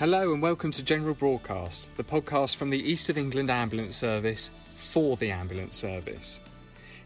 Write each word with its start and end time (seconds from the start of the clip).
Hello 0.00 0.32
and 0.32 0.40
welcome 0.40 0.70
to 0.70 0.82
General 0.82 1.12
Broadcast, 1.12 1.94
the 1.98 2.02
podcast 2.02 2.56
from 2.56 2.70
the 2.70 2.90
East 2.90 3.10
of 3.10 3.18
England 3.18 3.50
Ambulance 3.50 3.96
Service 3.96 4.50
for 4.72 5.14
the 5.18 5.30
Ambulance 5.30 5.74
Service. 5.74 6.40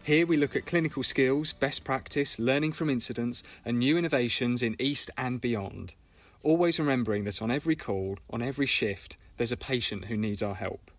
Here 0.01 0.25
we 0.25 0.37
look 0.37 0.55
at 0.55 0.65
clinical 0.65 1.03
skills, 1.03 1.51
best 1.51 1.83
practice, 1.83 2.39
learning 2.39 2.71
from 2.71 2.89
incidents, 2.89 3.43
and 3.65 3.79
new 3.79 3.97
innovations 3.97 4.63
in 4.63 4.77
East 4.79 5.11
and 5.17 5.41
beyond. 5.41 5.95
Always 6.41 6.79
remembering 6.79 7.25
that 7.25 7.41
on 7.41 7.51
every 7.51 7.75
call, 7.75 8.17
on 8.29 8.41
every 8.41 8.65
shift, 8.65 9.17
there's 9.35 9.51
a 9.51 9.57
patient 9.57 10.05
who 10.05 10.15
needs 10.15 10.41
our 10.41 10.55
help. 10.55 10.89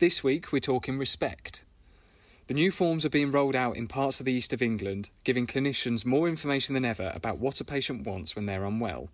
This 0.00 0.24
week 0.24 0.50
we're 0.50 0.58
talking 0.58 0.98
respect. 0.98 1.64
The 2.48 2.54
new 2.54 2.72
forms 2.72 3.04
are 3.04 3.08
being 3.08 3.30
rolled 3.30 3.54
out 3.54 3.76
in 3.76 3.86
parts 3.86 4.18
of 4.18 4.26
the 4.26 4.32
east 4.32 4.52
of 4.52 4.60
England, 4.60 5.10
giving 5.22 5.46
clinicians 5.46 6.04
more 6.04 6.28
information 6.28 6.74
than 6.74 6.84
ever 6.84 7.12
about 7.14 7.38
what 7.38 7.60
a 7.60 7.64
patient 7.64 8.04
wants 8.04 8.34
when 8.34 8.46
they're 8.46 8.64
unwell. 8.64 9.10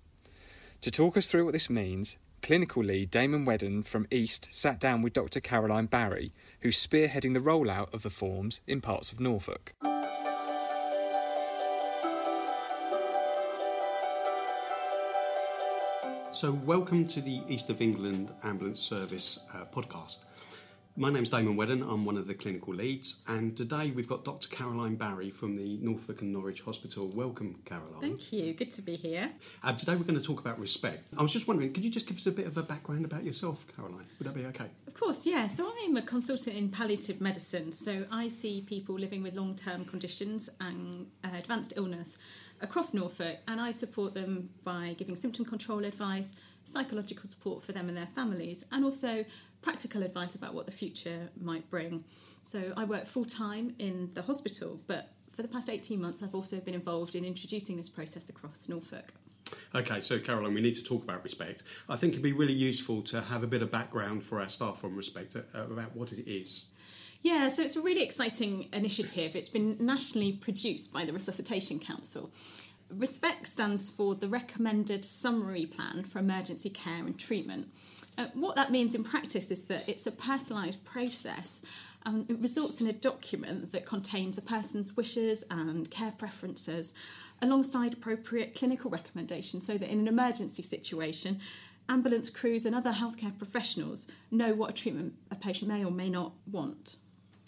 To 0.82 0.90
talk 0.90 1.18
us 1.18 1.26
through 1.26 1.44
what 1.44 1.52
this 1.52 1.68
means, 1.68 2.16
clinical 2.40 2.82
lead 2.82 3.10
Damon 3.10 3.44
Wedden 3.44 3.86
from 3.86 4.06
East 4.10 4.48
sat 4.50 4.80
down 4.80 5.02
with 5.02 5.12
Dr. 5.12 5.38
Caroline 5.38 5.84
Barry, 5.84 6.32
who's 6.62 6.78
spearheading 6.78 7.34
the 7.34 7.40
rollout 7.40 7.92
of 7.92 8.02
the 8.02 8.08
forms 8.08 8.62
in 8.66 8.80
parts 8.80 9.12
of 9.12 9.20
Norfolk. 9.20 9.74
So, 16.32 16.52
welcome 16.64 17.06
to 17.08 17.20
the 17.20 17.42
East 17.46 17.68
of 17.68 17.82
England 17.82 18.32
Ambulance 18.42 18.80
Service 18.80 19.40
uh, 19.52 19.66
podcast. 19.66 20.20
My 21.00 21.08
name's 21.08 21.30
Damon 21.30 21.56
Wedden, 21.56 21.80
I'm 21.80 22.04
one 22.04 22.18
of 22.18 22.26
the 22.26 22.34
clinical 22.34 22.74
leads, 22.74 23.22
and 23.26 23.56
today 23.56 23.90
we've 23.90 24.06
got 24.06 24.22
Dr. 24.22 24.48
Caroline 24.48 24.96
Barry 24.96 25.30
from 25.30 25.56
the 25.56 25.78
Norfolk 25.78 26.20
and 26.20 26.30
Norwich 26.30 26.60
Hospital. 26.60 27.08
Welcome, 27.08 27.58
Caroline. 27.64 28.02
Thank 28.02 28.34
you, 28.34 28.52
good 28.52 28.70
to 28.72 28.82
be 28.82 28.96
here. 28.96 29.30
Uh, 29.62 29.72
today 29.72 29.94
we're 29.94 30.04
going 30.04 30.20
to 30.20 30.22
talk 30.22 30.40
about 30.40 30.60
respect. 30.60 31.08
I 31.16 31.22
was 31.22 31.32
just 31.32 31.48
wondering, 31.48 31.72
could 31.72 31.86
you 31.86 31.90
just 31.90 32.06
give 32.06 32.18
us 32.18 32.26
a 32.26 32.30
bit 32.30 32.46
of 32.46 32.58
a 32.58 32.62
background 32.62 33.06
about 33.06 33.24
yourself, 33.24 33.64
Caroline? 33.74 34.04
Would 34.18 34.28
that 34.28 34.34
be 34.34 34.44
okay? 34.44 34.66
Of 34.86 34.92
course, 34.92 35.26
yeah. 35.26 35.46
So, 35.46 35.72
I'm 35.82 35.96
a 35.96 36.02
consultant 36.02 36.54
in 36.54 36.68
palliative 36.68 37.18
medicine, 37.18 37.72
so 37.72 38.04
I 38.12 38.28
see 38.28 38.60
people 38.60 38.98
living 38.98 39.22
with 39.22 39.34
long 39.34 39.54
term 39.54 39.86
conditions 39.86 40.50
and 40.60 41.06
uh, 41.24 41.28
advanced 41.32 41.72
illness 41.76 42.18
across 42.60 42.94
Norfolk, 42.94 43.38
and 43.48 43.60
I 43.60 43.70
support 43.70 44.14
them 44.14 44.50
by 44.64 44.94
giving 44.98 45.16
symptom 45.16 45.44
control 45.44 45.84
advice, 45.84 46.34
psychological 46.64 47.28
support 47.28 47.62
for 47.62 47.72
them 47.72 47.88
and 47.88 47.96
their 47.96 48.08
families, 48.14 48.64
and 48.72 48.84
also 48.84 49.24
practical 49.62 50.02
advice 50.02 50.34
about 50.34 50.54
what 50.54 50.66
the 50.66 50.72
future 50.72 51.28
might 51.40 51.68
bring. 51.70 52.04
So 52.42 52.72
I 52.76 52.84
work 52.84 53.06
full 53.06 53.24
time 53.24 53.74
in 53.78 54.10
the 54.14 54.22
hospital, 54.22 54.80
but 54.86 55.10
for 55.32 55.42
the 55.42 55.48
past 55.48 55.68
18 55.70 56.00
months, 56.00 56.22
I've 56.22 56.34
also 56.34 56.60
been 56.60 56.74
involved 56.74 57.14
in 57.14 57.24
introducing 57.24 57.76
this 57.76 57.88
process 57.88 58.28
across 58.28 58.68
Norfolk. 58.68 59.12
Okay, 59.74 60.00
so 60.00 60.18
Caroline, 60.18 60.54
we 60.54 60.60
need 60.60 60.74
to 60.76 60.82
talk 60.82 61.02
about 61.02 61.22
respect. 61.24 61.62
I 61.88 61.96
think 61.96 62.12
it'd 62.12 62.22
be 62.22 62.32
really 62.32 62.52
useful 62.52 63.02
to 63.02 63.20
have 63.20 63.42
a 63.42 63.46
bit 63.46 63.62
of 63.62 63.70
background 63.70 64.22
for 64.22 64.40
our 64.40 64.48
staff 64.48 64.84
on 64.84 64.94
respect 64.94 65.36
uh, 65.36 65.40
about 65.54 65.96
what 65.96 66.12
it 66.12 66.30
is. 66.30 66.66
Yeah, 67.22 67.48
so 67.48 67.62
it's 67.62 67.76
a 67.76 67.82
really 67.82 68.02
exciting 68.02 68.68
initiative. 68.72 69.36
It's 69.36 69.50
been 69.50 69.76
nationally 69.78 70.32
produced 70.32 70.90
by 70.90 71.04
the 71.04 71.12
Resuscitation 71.12 71.78
Council. 71.78 72.30
RESPECT 72.90 73.46
stands 73.46 73.90
for 73.90 74.14
the 74.14 74.26
Recommended 74.26 75.04
Summary 75.04 75.66
Plan 75.66 76.02
for 76.02 76.18
Emergency 76.18 76.70
Care 76.70 77.04
and 77.04 77.18
Treatment. 77.18 77.68
Uh, 78.16 78.28
what 78.34 78.56
that 78.56 78.72
means 78.72 78.94
in 78.94 79.04
practice 79.04 79.50
is 79.50 79.66
that 79.66 79.86
it's 79.86 80.06
a 80.06 80.10
personalised 80.10 80.82
process. 80.82 81.60
Um, 82.06 82.24
it 82.28 82.38
results 82.38 82.80
in 82.80 82.88
a 82.88 82.92
document 82.92 83.70
that 83.72 83.84
contains 83.84 84.38
a 84.38 84.42
person's 84.42 84.96
wishes 84.96 85.44
and 85.50 85.90
care 85.90 86.12
preferences 86.12 86.94
alongside 87.42 87.92
appropriate 87.92 88.54
clinical 88.54 88.90
recommendations 88.90 89.66
so 89.66 89.76
that 89.76 89.90
in 89.90 90.00
an 90.00 90.08
emergency 90.08 90.62
situation, 90.62 91.38
ambulance 91.90 92.30
crews 92.30 92.64
and 92.64 92.74
other 92.74 92.92
healthcare 92.92 93.36
professionals 93.36 94.06
know 94.30 94.54
what 94.54 94.74
treatment 94.74 95.14
a 95.30 95.34
patient 95.34 95.70
may 95.70 95.84
or 95.84 95.90
may 95.90 96.08
not 96.08 96.32
want. 96.50 96.96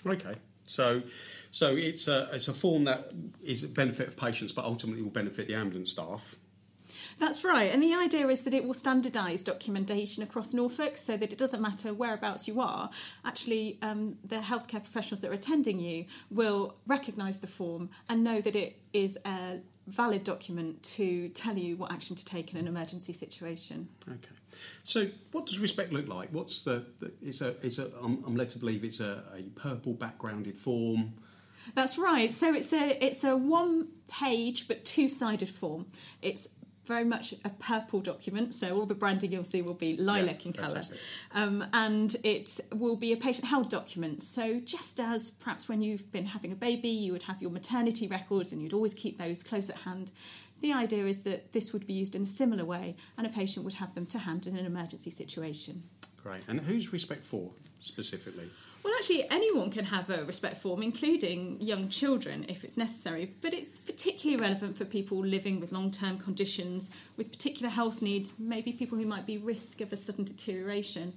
Okay. 0.06 0.36
So, 0.66 1.02
so 1.50 1.76
it's 1.76 2.08
a 2.08 2.28
it's 2.32 2.48
a 2.48 2.52
form 2.52 2.84
that 2.84 3.12
is 3.42 3.64
a 3.64 3.68
benefit 3.68 4.08
of 4.08 4.16
patients, 4.16 4.52
but 4.52 4.64
ultimately 4.64 5.02
will 5.02 5.10
benefit 5.10 5.46
the 5.46 5.54
ambulance 5.54 5.90
staff. 5.90 6.36
That's 7.18 7.44
right, 7.44 7.72
and 7.72 7.82
the 7.82 7.94
idea 7.94 8.28
is 8.28 8.42
that 8.42 8.54
it 8.54 8.64
will 8.64 8.74
standardise 8.74 9.42
documentation 9.42 10.22
across 10.22 10.52
Norfolk 10.52 10.96
so 10.96 11.16
that 11.16 11.32
it 11.32 11.38
doesn't 11.38 11.60
matter 11.60 11.94
whereabouts 11.94 12.46
you 12.46 12.60
are. 12.60 12.90
Actually, 13.24 13.78
um, 13.82 14.16
the 14.24 14.36
healthcare 14.36 14.82
professionals 14.82 15.22
that 15.22 15.30
are 15.30 15.34
attending 15.34 15.80
you 15.80 16.06
will 16.30 16.76
recognise 16.86 17.40
the 17.40 17.46
form 17.46 17.90
and 18.08 18.22
know 18.22 18.40
that 18.40 18.56
it 18.56 18.78
is 18.92 19.19
a 19.24 19.60
valid 19.86 20.24
document 20.24 20.82
to 20.82 21.28
tell 21.30 21.56
you 21.56 21.76
what 21.76 21.92
action 21.92 22.14
to 22.14 22.24
take 22.24 22.52
in 22.52 22.58
an 22.58 22.69
emergency 22.69 23.12
situation. 23.12 23.88
Okay. 24.08 24.34
So, 24.84 25.08
what 25.32 25.46
does 25.46 25.58
respect 25.58 25.92
look 25.92 26.08
like? 26.08 26.30
What's 26.30 26.60
the? 26.60 26.86
the 27.00 27.12
it's 27.22 27.40
a. 27.40 27.54
It's 27.64 27.78
a. 27.78 27.90
I'm, 28.02 28.22
I'm 28.26 28.36
led 28.36 28.50
to 28.50 28.58
believe 28.58 28.84
it's 28.84 29.00
a, 29.00 29.22
a 29.34 29.42
purple 29.58 29.94
backgrounded 29.94 30.58
form. 30.58 31.14
That's 31.74 31.96
right. 31.96 32.32
So 32.32 32.54
it's 32.54 32.72
a 32.72 33.04
it's 33.04 33.24
a 33.24 33.36
one 33.36 33.88
page 34.08 34.68
but 34.68 34.84
two 34.84 35.08
sided 35.08 35.48
form. 35.48 35.86
It's 36.20 36.48
very 36.84 37.04
much 37.04 37.34
a 37.44 37.48
purple 37.48 38.00
document, 38.00 38.54
so 38.54 38.76
all 38.76 38.87
the 38.87 38.94
branding 38.94 39.32
you'll 39.32 39.44
see 39.44 39.62
will 39.62 39.75
be 39.75 39.97
lilac 39.97 40.44
yeah, 40.44 40.48
in 40.48 40.53
colour. 40.53 40.82
Um, 41.32 41.65
and 41.72 42.16
it 42.25 42.60
will 42.72 42.97
be 42.97 43.12
a 43.12 43.16
patient 43.16 43.47
held 43.47 43.70
document. 43.70 44.22
So, 44.25 44.60
just 44.60 44.98
as 44.98 45.31
perhaps 45.31 45.69
when 45.69 45.82
you've 45.82 46.10
been 46.10 46.26
having 46.26 46.50
a 46.50 46.56
baby, 46.56 46.88
you 46.88 47.12
would 47.12 47.22
have 47.25 47.41
your 47.41 47.50
maternity 47.50 48.09
records 48.09 48.53
and 48.53 48.60
you'd 48.60 48.72
always 48.72 48.94
keep 48.94 49.19
those 49.19 49.43
close 49.43 49.70
at 49.70 49.76
hand, 49.76 50.10
the 50.60 50.72
idea 50.72 51.06
is 51.06 51.22
that 51.25 51.53
this 51.53 51.72
would 51.72 51.87
be 51.87 51.93
used 51.93 52.15
in 52.15 52.22
a 52.22 52.26
similar 52.26 52.65
way 52.65 52.97
and 53.16 53.26
a 53.26 53.31
patient 53.31 53.64
would 53.64 53.75
have 53.75 53.94
them 53.94 54.06
to 54.06 54.19
hand 54.19 54.47
in 54.47 54.56
an 54.56 54.64
emergency 54.66 55.10
situation. 55.10 55.84
Great. 56.22 56.43
And 56.49 56.60
who's 56.60 56.93
respect 56.93 57.25
for 57.25 57.50
specifically? 57.82 58.48
Well, 58.82 58.93
actually, 58.97 59.31
anyone 59.31 59.70
can 59.70 59.84
have 59.84 60.10
a 60.10 60.25
respect 60.25 60.56
form, 60.56 60.82
including 60.82 61.60
young 61.60 61.88
children 61.88 62.44
if 62.48 62.65
it's 62.65 62.76
necessary, 62.76 63.32
but 63.41 63.54
it's 63.54 63.78
particularly 63.78 64.41
relevant 64.41 64.76
for 64.76 64.84
people 64.84 65.19
living 65.25 65.60
with 65.60 65.70
long 65.70 65.93
term 65.93 66.19
conditions, 66.19 66.91
with 67.16 67.31
particular 67.31 67.69
health 67.69 68.03
needs, 68.03 68.32
maybe 68.38 68.72
people 68.72 68.98
who 68.98 69.06
might 69.06 69.25
be 69.25 69.37
at 69.37 69.43
risk 69.43 69.81
of 69.81 69.93
a 69.93 69.97
sudden 69.97 70.25
deterioration. 70.25 71.12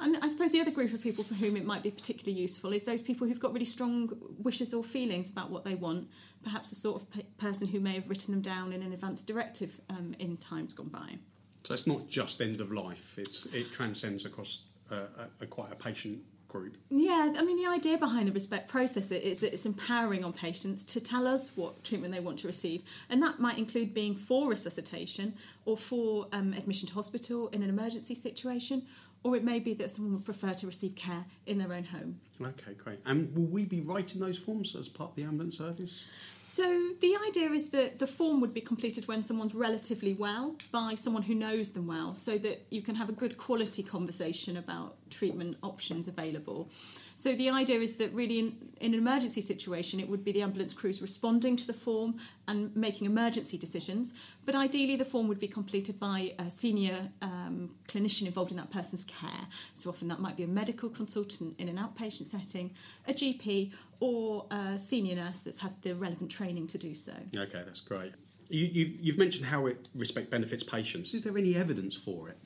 And 0.00 0.16
I 0.22 0.28
suppose 0.28 0.52
the 0.52 0.60
other 0.60 0.70
group 0.70 0.92
of 0.92 1.02
people 1.02 1.22
for 1.24 1.34
whom 1.34 1.56
it 1.56 1.64
might 1.64 1.82
be 1.82 1.90
particularly 1.90 2.40
useful 2.40 2.72
is 2.72 2.84
those 2.84 3.02
people 3.02 3.28
who've 3.28 3.38
got 3.38 3.52
really 3.52 3.64
strong 3.64 4.10
wishes 4.42 4.74
or 4.74 4.82
feelings 4.82 5.30
about 5.30 5.50
what 5.50 5.64
they 5.64 5.76
want, 5.76 6.08
perhaps 6.42 6.72
a 6.72 6.74
sort 6.74 7.02
of 7.02 7.10
pe- 7.10 7.22
person 7.38 7.68
who 7.68 7.78
may 7.80 7.92
have 7.92 8.08
written 8.08 8.32
them 8.32 8.40
down 8.40 8.72
in 8.72 8.82
an 8.82 8.92
advance 8.92 9.22
directive 9.22 9.80
um, 9.90 10.14
in 10.18 10.36
times 10.38 10.74
gone 10.74 10.88
by. 10.88 11.18
So 11.64 11.74
it's 11.74 11.86
not 11.86 12.08
just 12.08 12.40
end 12.40 12.60
of 12.60 12.72
life; 12.72 13.14
it's, 13.18 13.46
it 13.46 13.72
transcends 13.72 14.24
across 14.24 14.64
a, 14.94 15.30
a, 15.40 15.46
quite 15.46 15.72
a 15.72 15.76
patient 15.76 16.20
group. 16.48 16.76
Yeah, 16.88 17.32
I 17.36 17.44
mean, 17.44 17.56
the 17.56 17.68
idea 17.68 17.98
behind 17.98 18.28
the 18.28 18.32
respect 18.32 18.68
process 18.68 19.10
is 19.10 19.40
that 19.40 19.52
it's 19.52 19.66
empowering 19.66 20.24
on 20.24 20.32
patients 20.32 20.84
to 20.86 21.00
tell 21.00 21.26
us 21.26 21.56
what 21.56 21.82
treatment 21.82 22.14
they 22.14 22.20
want 22.20 22.38
to 22.40 22.46
receive, 22.46 22.82
and 23.10 23.22
that 23.22 23.40
might 23.40 23.58
include 23.58 23.92
being 23.92 24.14
for 24.14 24.48
resuscitation 24.48 25.34
or 25.64 25.76
for 25.76 26.28
um, 26.32 26.52
admission 26.52 26.88
to 26.88 26.94
hospital 26.94 27.48
in 27.48 27.62
an 27.62 27.68
emergency 27.68 28.14
situation, 28.14 28.86
or 29.24 29.34
it 29.34 29.42
may 29.42 29.58
be 29.58 29.74
that 29.74 29.90
someone 29.90 30.14
would 30.14 30.24
prefer 30.24 30.52
to 30.52 30.66
receive 30.66 30.94
care 30.94 31.24
in 31.46 31.58
their 31.58 31.72
own 31.72 31.84
home. 31.84 32.20
Okay, 32.40 32.74
great. 32.74 32.98
And 33.06 33.34
will 33.34 33.46
we 33.46 33.64
be 33.64 33.80
writing 33.80 34.20
those 34.20 34.38
forms 34.38 34.74
as 34.74 34.88
part 34.88 35.10
of 35.10 35.16
the 35.16 35.22
ambulance 35.22 35.58
service? 35.58 36.04
So 36.46 36.90
the 37.00 37.16
idea 37.26 37.50
is 37.50 37.70
that 37.70 37.98
the 37.98 38.06
form 38.06 38.40
would 38.42 38.52
be 38.52 38.60
completed 38.60 39.08
when 39.08 39.22
someone's 39.22 39.54
relatively 39.54 40.12
well 40.12 40.56
by 40.72 40.94
someone 40.94 41.22
who 41.22 41.34
knows 41.34 41.70
them 41.70 41.86
well, 41.86 42.14
so 42.14 42.36
that 42.38 42.66
you 42.70 42.82
can 42.82 42.94
have 42.96 43.08
a 43.08 43.12
good 43.12 43.38
quality 43.38 43.82
conversation 43.82 44.58
about 44.58 44.96
treatment 45.08 45.56
options 45.62 46.06
available. 46.06 46.68
So 47.14 47.34
the 47.34 47.48
idea 47.48 47.78
is 47.78 47.96
that 47.96 48.12
really 48.12 48.40
in, 48.40 48.56
in 48.80 48.92
an 48.92 48.98
emergency 48.98 49.40
situation, 49.40 50.00
it 50.00 50.08
would 50.08 50.22
be 50.22 50.32
the 50.32 50.42
ambulance 50.42 50.74
crews 50.74 51.00
responding 51.00 51.56
to 51.56 51.66
the 51.66 51.72
form 51.72 52.16
and 52.46 52.74
making 52.76 53.06
emergency 53.06 53.56
decisions. 53.56 54.12
But 54.44 54.54
ideally, 54.54 54.96
the 54.96 55.04
form 55.04 55.28
would 55.28 55.38
be 55.38 55.48
completed 55.48 55.98
by 55.98 56.34
a 56.38 56.50
senior 56.50 57.08
um, 57.22 57.70
clinician 57.88 58.26
involved 58.26 58.50
in 58.50 58.58
that 58.58 58.70
person's 58.70 59.04
care. 59.04 59.46
So 59.72 59.88
often 59.88 60.08
that 60.08 60.20
might 60.20 60.36
be 60.36 60.42
a 60.42 60.48
medical 60.48 60.90
consultant 60.90 61.54
in 61.58 61.68
an 61.68 61.78
outpatient 61.78 62.23
setting, 62.24 62.72
a 63.06 63.12
GP, 63.12 63.72
or 64.00 64.46
a 64.50 64.78
senior 64.78 65.16
nurse 65.16 65.40
that's 65.40 65.60
had 65.60 65.80
the 65.82 65.94
relevant 65.94 66.30
training 66.30 66.66
to 66.68 66.78
do 66.78 66.94
so. 66.94 67.12
Okay, 67.34 67.62
that's 67.64 67.80
great. 67.80 68.12
You, 68.48 68.66
you've, 68.66 69.00
you've 69.00 69.18
mentioned 69.18 69.46
how 69.46 69.66
it 69.66 69.88
respect 69.94 70.30
benefits 70.30 70.62
patients. 70.62 71.14
Is 71.14 71.22
there 71.22 71.36
any 71.36 71.56
evidence 71.56 71.96
for 71.96 72.28
it? 72.28 72.38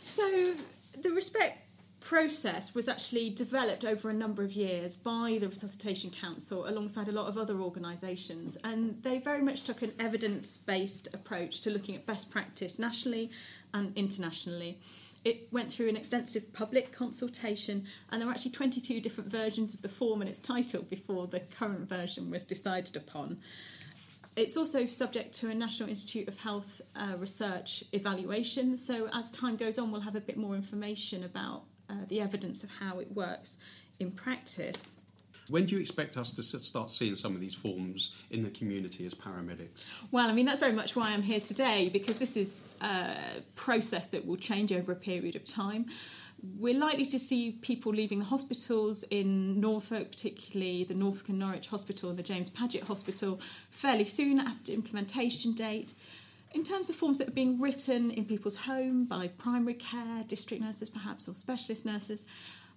So 0.00 0.54
the 1.00 1.10
respect 1.10 1.58
process 2.00 2.74
was 2.74 2.88
actually 2.88 3.28
developed 3.30 3.84
over 3.84 4.08
a 4.08 4.14
number 4.14 4.42
of 4.42 4.52
years 4.52 4.96
by 4.96 5.36
the 5.40 5.48
Resuscitation 5.48 6.10
Council 6.10 6.66
alongside 6.66 7.08
a 7.08 7.12
lot 7.12 7.28
of 7.28 7.36
other 7.36 7.60
organisations. 7.60 8.56
And 8.64 9.02
they 9.02 9.18
very 9.18 9.42
much 9.42 9.64
took 9.64 9.82
an 9.82 9.92
evidence 9.98 10.56
based 10.56 11.08
approach 11.12 11.60
to 11.62 11.70
looking 11.70 11.94
at 11.94 12.06
best 12.06 12.30
practice 12.30 12.78
nationally 12.78 13.30
and 13.74 13.92
internationally. 13.96 14.78
It 15.24 15.48
went 15.52 15.70
through 15.70 15.88
an 15.88 15.96
extensive 15.96 16.52
public 16.52 16.92
consultation, 16.92 17.84
and 18.10 18.20
there 18.20 18.26
were 18.26 18.32
actually 18.32 18.52
22 18.52 19.00
different 19.00 19.30
versions 19.30 19.74
of 19.74 19.82
the 19.82 19.88
form 19.88 20.22
and 20.22 20.30
its 20.30 20.40
title 20.40 20.82
before 20.82 21.26
the 21.26 21.40
current 21.40 21.88
version 21.88 22.30
was 22.30 22.44
decided 22.44 22.96
upon 22.96 23.38
It's 24.36 24.56
also 24.56 24.86
subject 24.86 25.34
to 25.40 25.50
a 25.50 25.54
National 25.54 25.88
Institute 25.88 26.28
of 26.28 26.38
Health 26.38 26.80
uh, 26.94 27.14
research 27.18 27.84
evaluation. 27.92 28.76
So 28.76 29.08
as 29.12 29.30
time 29.30 29.56
goes 29.56 29.78
on, 29.78 29.90
we'll 29.90 30.02
have 30.02 30.14
a 30.14 30.20
bit 30.20 30.36
more 30.36 30.54
information 30.54 31.24
about 31.24 31.64
uh, 31.88 31.94
the 32.08 32.20
evidence 32.20 32.62
of 32.62 32.70
how 32.70 33.00
it 33.00 33.12
works 33.12 33.58
in 33.98 34.12
practice. 34.12 34.92
When 35.50 35.66
do 35.66 35.74
you 35.74 35.80
expect 35.80 36.16
us 36.16 36.32
to 36.32 36.42
start 36.42 36.92
seeing 36.92 37.16
some 37.16 37.34
of 37.34 37.40
these 37.40 37.56
forms 37.56 38.12
in 38.30 38.44
the 38.44 38.50
community 38.50 39.04
as 39.04 39.14
paramedics? 39.14 39.88
Well, 40.12 40.30
I 40.30 40.32
mean, 40.32 40.46
that's 40.46 40.60
very 40.60 40.72
much 40.72 40.94
why 40.94 41.10
I'm 41.10 41.22
here 41.22 41.40
today 41.40 41.88
because 41.88 42.20
this 42.20 42.36
is 42.36 42.76
a 42.80 43.42
process 43.56 44.06
that 44.08 44.24
will 44.24 44.36
change 44.36 44.72
over 44.72 44.92
a 44.92 44.96
period 44.96 45.34
of 45.34 45.44
time. 45.44 45.86
We're 46.58 46.78
likely 46.78 47.04
to 47.06 47.18
see 47.18 47.52
people 47.62 47.92
leaving 47.92 48.20
the 48.20 48.24
hospitals 48.24 49.02
in 49.10 49.60
Norfolk, 49.60 50.12
particularly 50.12 50.84
the 50.84 50.94
Norfolk 50.94 51.28
and 51.28 51.38
Norwich 51.40 51.66
Hospital 51.66 52.10
and 52.10 52.18
the 52.18 52.22
James 52.22 52.48
Paget 52.48 52.84
Hospital, 52.84 53.40
fairly 53.70 54.04
soon 54.04 54.38
after 54.38 54.72
implementation 54.72 55.52
date. 55.52 55.94
In 56.54 56.64
terms 56.64 56.88
of 56.88 56.96
forms 56.96 57.18
that 57.18 57.28
are 57.28 57.32
being 57.32 57.60
written 57.60 58.10
in 58.12 58.24
people's 58.24 58.56
home 58.56 59.04
by 59.04 59.28
primary 59.28 59.74
care, 59.74 60.24
district 60.28 60.62
nurses 60.62 60.88
perhaps, 60.88 61.28
or 61.28 61.34
specialist 61.34 61.84
nurses, 61.84 62.24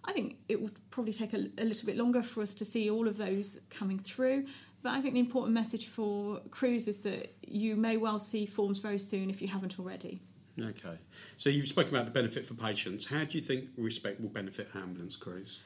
I 0.05 0.11
think 0.11 0.37
it 0.49 0.61
would 0.61 0.79
probably 0.89 1.13
take 1.13 1.33
a, 1.33 1.37
a, 1.57 1.63
little 1.63 1.85
bit 1.85 1.97
longer 1.97 2.21
for 2.21 2.41
us 2.41 2.53
to 2.55 2.65
see 2.65 2.89
all 2.89 3.07
of 3.07 3.17
those 3.17 3.59
coming 3.69 3.99
through. 3.99 4.45
But 4.81 4.91
I 4.91 5.01
think 5.01 5.13
the 5.13 5.21
important 5.21 5.53
message 5.53 5.87
for 5.87 6.41
crews 6.51 6.89
is 6.89 6.99
that 7.01 7.35
you 7.41 7.77
may 7.77 7.95
well 7.95 8.19
see 8.19 8.45
forms 8.45 8.79
very 8.79 8.99
soon 8.99 9.29
if 9.29 9.41
you 9.41 9.47
haven't 9.47 9.79
already. 9.79 10.21
Okay. 10.59 10.99
So 11.37 11.49
you've 11.49 11.67
spoken 11.67 11.95
about 11.95 12.05
the 12.05 12.11
benefit 12.11 12.45
for 12.45 12.53
patients. 12.53 13.07
How 13.07 13.23
do 13.23 13.37
you 13.37 13.43
think 13.43 13.69
respect 13.77 14.19
will 14.19 14.29
benefit 14.29 14.69
ambulance 14.75 15.15
crews? 15.15 15.61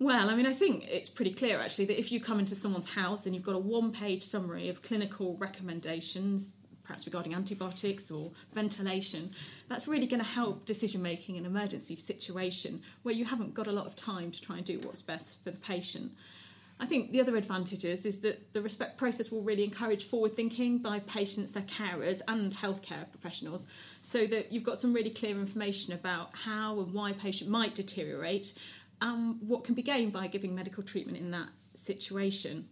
Well, 0.00 0.28
I 0.28 0.34
mean, 0.34 0.46
I 0.46 0.52
think 0.52 0.84
it's 0.88 1.08
pretty 1.08 1.32
clear 1.32 1.60
actually 1.60 1.84
that 1.86 1.98
if 1.98 2.10
you 2.10 2.20
come 2.20 2.40
into 2.40 2.54
someone's 2.54 2.90
house 2.90 3.26
and 3.26 3.34
you've 3.34 3.44
got 3.44 3.54
a 3.54 3.60
one 3.60 3.92
page 3.92 4.22
summary 4.22 4.68
of 4.68 4.82
clinical 4.82 5.36
recommendations, 5.36 6.52
perhaps 6.84 7.06
regarding 7.06 7.34
antibiotics 7.34 8.10
or 8.10 8.30
ventilation, 8.52 9.30
that's 9.68 9.88
really 9.88 10.06
going 10.06 10.22
to 10.22 10.28
help 10.28 10.64
decision 10.64 11.02
making 11.02 11.36
in 11.36 11.44
an 11.44 11.50
emergency 11.50 11.96
situation 11.96 12.82
where 13.02 13.14
you 13.14 13.24
haven't 13.24 13.54
got 13.54 13.66
a 13.66 13.72
lot 13.72 13.86
of 13.86 13.96
time 13.96 14.30
to 14.30 14.40
try 14.40 14.56
and 14.56 14.64
do 14.64 14.78
what's 14.80 15.02
best 15.02 15.42
for 15.42 15.50
the 15.50 15.58
patient. 15.58 16.12
I 16.78 16.86
think 16.86 17.12
the 17.12 17.20
other 17.20 17.36
advantages 17.36 18.04
is 18.04 18.20
that 18.20 18.52
the 18.52 18.60
respect 18.60 18.98
process 18.98 19.30
will 19.30 19.42
really 19.42 19.64
encourage 19.64 20.04
forward 20.04 20.34
thinking 20.34 20.78
by 20.78 20.98
patients, 21.00 21.52
their 21.52 21.62
carers, 21.62 22.20
and 22.26 22.52
healthcare 22.52 23.08
professionals, 23.10 23.64
so 24.00 24.26
that 24.26 24.50
you've 24.50 24.64
got 24.64 24.76
some 24.76 24.92
really 24.92 25.10
clear 25.10 25.38
information 25.38 25.92
about 25.92 26.30
how 26.34 26.80
and 26.80 26.92
why 26.92 27.10
a 27.10 27.14
patient 27.14 27.48
might 27.48 27.74
deteriorate 27.74 28.54
and 29.00 29.40
what 29.40 29.64
can 29.64 29.74
be 29.74 29.82
gained 29.82 30.12
by 30.12 30.26
giving 30.26 30.54
medical 30.54 30.82
treatment 30.82 31.16
in 31.16 31.30
that 31.30 31.48
situation. 31.74 32.68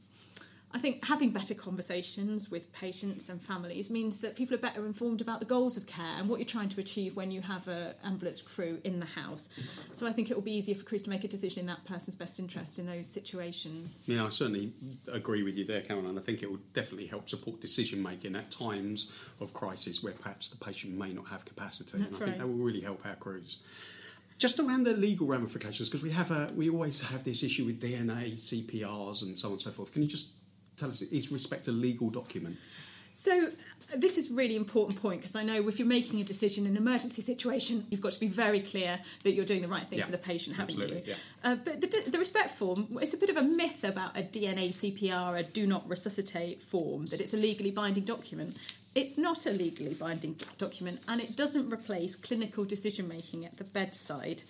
I 0.75 0.79
think 0.79 1.05
having 1.05 1.31
better 1.31 1.55
conversations 1.55 2.51
with 2.51 2.73
patients 2.73 3.29
and 3.29 3.43
families 3.43 3.91
means 3.91 4.19
that 4.21 4.37
people 4.37 4.55
are 4.55 4.61
better 4.61 4.87
informed 4.87 5.21
about 5.21 5.41
the 5.41 5.47
goals 5.47 5.77
of 5.77 5.87
care 5.87 6.17
and 6.17 6.29
what 6.29 6.39
you're 6.39 6.47
trying 6.47 6.71
to 6.71 6.81
achieve 6.81 7.15
when 7.15 7.31
you 7.31 7.43
have 7.43 7.69
an 7.69 7.95
ambulance 8.03 8.41
crew 8.41 8.81
in 8.83 8.99
the 8.99 9.07
house. 9.07 9.51
So 9.93 10.07
I 10.07 10.13
think 10.13 10.31
it 10.31 10.35
will 10.35 10.43
be 10.43 10.53
easier 10.53 10.75
for 10.75 10.85
crews 10.85 11.03
to 11.03 11.11
make 11.11 11.25
a 11.25 11.29
decision 11.29 11.61
in 11.61 11.67
that 11.67 11.85
person's 11.85 12.15
best 12.15 12.39
interest 12.39 12.79
in 12.79 12.87
those 12.87 13.07
situations. 13.07 14.03
Yeah, 14.07 14.25
I 14.25 14.31
certainly 14.31 14.73
agree 15.13 15.43
with 15.43 15.57
you 15.57 15.67
there, 15.67 15.83
Caroline. 15.83 16.17
I 16.17 16.23
think 16.23 16.43
it 16.43 16.51
will 16.51 16.61
definitely 16.73 17.07
help 17.07 17.29
support 17.29 17.61
decision 17.61 18.03
making 18.03 18.35
at 18.35 18.51
times 18.51 19.11
of 19.41 19.53
crisis 19.53 20.03
where 20.03 20.15
perhaps 20.15 20.49
the 20.49 20.57
patient 20.57 20.97
may 20.97 21.11
not 21.11 21.29
have 21.29 21.45
capacity. 21.45 21.99
That's 21.99 22.15
and 22.15 22.23
I 22.23 22.25
right. 22.25 22.39
think 22.39 22.39
that 22.39 22.49
will 22.49 22.65
really 22.65 22.81
help 22.81 23.05
our 23.05 23.17
crews 23.17 23.59
just 24.39 24.59
around 24.59 24.83
the 24.83 24.93
legal 24.93 25.29
ramifications 25.29 25.89
because 25.89 26.03
we 26.03 26.11
have 26.11 26.33
a 26.33 26.51
we 26.57 26.69
always 26.69 27.01
have 27.01 27.23
this 27.23 27.45
issue 27.45 27.65
with 27.65 27.81
DNA, 27.81 28.35
CPRs, 28.35 29.23
and 29.23 29.39
so 29.39 29.49
on 29.49 29.53
and 29.53 29.63
so 29.63 29.71
forth. 29.71 29.93
Can 29.93 30.03
you 30.03 30.09
just 30.09 30.33
tell 30.77 30.91
us, 30.91 31.03
is 31.03 31.31
respect 31.31 31.69
a 31.69 31.73
legal 31.73 32.11
document? 32.11 32.57
So 33.13 33.51
this 33.95 34.17
is 34.17 34.31
a 34.31 34.35
really 34.35 34.57
important 34.57 35.01
point 35.01 35.21
because 35.21 35.37
I 35.37 35.43
know 35.43 35.69
if 35.69 35.79
you're 35.79 35.87
making 35.87 36.21
a 36.21 36.25
decision 36.25 36.65
in 36.65 36.73
an 36.73 36.77
emergency 36.79 37.21
situation, 37.21 37.87
you've 37.91 38.01
got 38.01 38.13
to 38.13 38.21
be 38.21 38.29
very 38.29 38.61
clear 38.61 38.99
that 39.23 39.33
you're 39.33 39.45
doing 39.45 39.61
the 39.61 39.69
right 39.69 39.87
thing 39.87 39.99
yeah, 39.99 40.07
for 40.07 40.13
the 40.13 40.19
patient, 40.19 40.57
haven't 40.57 40.79
you? 40.79 41.03
Yeah. 41.05 41.15
Uh, 41.45 41.57
but 41.57 41.81
the, 41.81 42.05
the 42.09 42.19
respect 42.19 42.51
form, 42.51 42.99
it's 43.01 43.13
a 43.13 43.19
bit 43.19 43.29
of 43.29 43.37
a 43.37 43.43
myth 43.43 43.85
about 43.85 44.17
a 44.17 44.23
DNA 44.23 44.71
CPR, 44.71 45.39
a 45.39 45.43
do 45.43 45.67
not 45.67 45.87
resuscitate 45.89 46.63
form, 46.63 47.07
that 47.07 47.21
it's 47.21 47.35
a 47.35 47.37
legally 47.37 47.71
binding 47.71 48.05
document. 48.05 48.57
It's 48.95 49.19
not 49.19 49.47
a 49.47 49.51
legally 49.51 49.95
binding 49.95 50.37
document 50.59 51.01
and 51.07 51.21
it 51.21 51.37
doesn't 51.37 51.71
replace 51.73 52.17
clinical 52.17 52.65
decision 52.65 53.09
making 53.09 53.45
at 53.45 53.57
the 53.57 53.65
bedside 53.65 54.43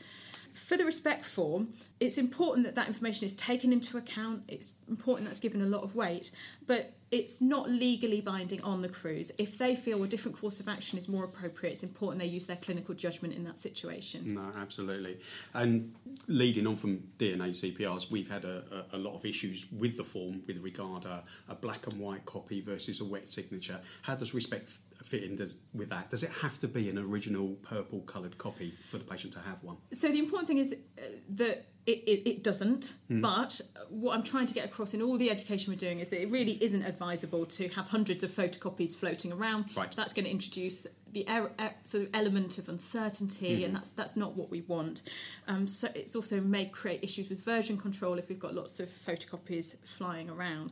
for 0.53 0.77
the 0.77 0.85
respect 0.85 1.25
form, 1.25 1.71
it's 1.99 2.19
important 2.19 2.67
that 2.67 2.75
that 2.75 2.87
information 2.87 3.25
is 3.25 3.35
taken 3.35 3.73
into 3.73 3.97
account. 3.97 4.43
It's 4.49 4.73
important 4.89 5.29
that's 5.29 5.41
given 5.41 5.63
a 5.63 5.67
lot 5.67 5.83
of 5.83 5.95
weight, 5.95 6.31
but 6.67 6.93
it's 7.11 7.43
not 7.43 7.71
legally 7.71 8.21
binding 8.21 8.63
on 8.63 8.81
the 8.81 8.89
crews. 8.89 9.31
If 9.39 9.59
they 9.59 9.75
feel 9.75 10.03
a 10.03 10.09
different 10.09 10.39
course 10.39 10.61
of 10.61 10.69
action 10.69 10.99
is 10.99 11.09
more 11.09 11.25
appropriate, 11.25 11.73
it's 11.73 11.83
important 11.83 12.21
they 12.21 12.27
use 12.29 12.47
their 12.47 12.57
clinical 12.57 12.95
judgment 12.95 13.35
in 13.35 13.45
that 13.45 13.59
situation. 13.59 14.35
No, 14.35 14.51
absolutely. 14.57 15.21
And 15.53 15.95
leading 16.27 16.67
on 16.67 16.77
from 16.77 17.03
DNA 17.19 17.51
CPRs, 17.51 18.11
we've 18.11 18.31
had 18.31 18.45
a, 18.45 18.87
a, 18.93 18.97
a 18.97 18.99
lot 18.99 19.15
of 19.15 19.27
issues 19.27 19.67
with 19.73 19.97
the 19.97 20.05
form 20.05 20.43
with 20.47 20.63
regard 20.63 21.05
a, 21.05 21.23
a 21.49 21.55
black 21.55 21.87
and 21.87 21.99
white 21.99 22.25
copy 22.25 22.63
versus 22.63 23.01
a 23.01 23.05
wet 23.05 23.29
signature. 23.29 23.79
How 24.03 24.15
does 24.15 24.33
respect 24.33 24.73
fit 25.05 25.25
in 25.25 25.37
does, 25.37 25.59
with 25.75 25.91
that? 25.91 26.11
Does 26.11 26.23
it 26.23 26.31
have 26.43 26.59
to 26.61 26.69
be 26.69 26.89
an 26.89 26.99
original 26.99 27.57
purple 27.63 28.01
coloured 28.01 28.39
copy 28.39 28.75
for 28.89 28.99
the 28.99 29.05
patient 29.05 29.33
to 29.35 29.41
have 29.41 29.63
one? 29.63 29.77
So 29.93 30.09
the 30.09 30.19
important 30.19 30.49
thing 30.49 30.59
is 30.59 30.73
uh, 30.73 31.03
that 31.31 31.67
it, 31.87 31.99
it, 32.07 32.29
it, 32.29 32.45
doesn't. 32.45 32.95
Mm. 33.11 33.23
But 33.23 33.61
what 33.89 34.15
I'm 34.15 34.23
trying 34.23 34.47
to 34.47 34.55
get 34.55 34.65
across 34.65 34.95
in 34.95 35.03
all 35.03 35.19
the 35.19 35.31
education 35.31 35.73
we're 35.73 35.79
doing 35.79 35.99
is 35.99 36.11
that 36.11 36.23
it 36.23 36.31
really 36.31 36.63
isn't 36.63 36.85
advisable 36.85 37.45
to 37.47 37.69
have 37.71 37.89
hundreds 37.89 38.23
of 38.23 38.31
photocopies 38.31 38.95
floating 38.95 39.33
around. 39.33 39.77
Right. 39.77 39.91
That's 39.97 40.13
going 40.13 40.27
to 40.27 40.31
introduce 40.31 40.87
the 41.13 41.27
er, 41.29 41.51
er, 41.61 41.73
sort 41.83 42.05
of 42.05 42.11
element 42.15 42.59
of 42.59 42.69
uncertainty, 42.69 43.61
mm. 43.61 43.65
and 43.67 43.75
that's 43.75 43.91
that's 43.91 44.17
not 44.17 44.37
what 44.37 44.51
we 44.51 44.63
want. 44.63 45.03
Um, 45.49 45.67
so 45.67 45.89
it's 45.95 46.15
also 46.15 46.41
may 46.41 46.67
create 46.67 47.03
issues 47.03 47.29
with 47.29 47.45
version 47.45 47.77
control 47.77 48.19
if 48.19 48.29
we've 48.29 48.39
got 48.39 48.55
lots 48.55 48.81
of 48.81 48.89
photocopies 48.89 49.75
flying 49.85 50.31
around 50.31 50.71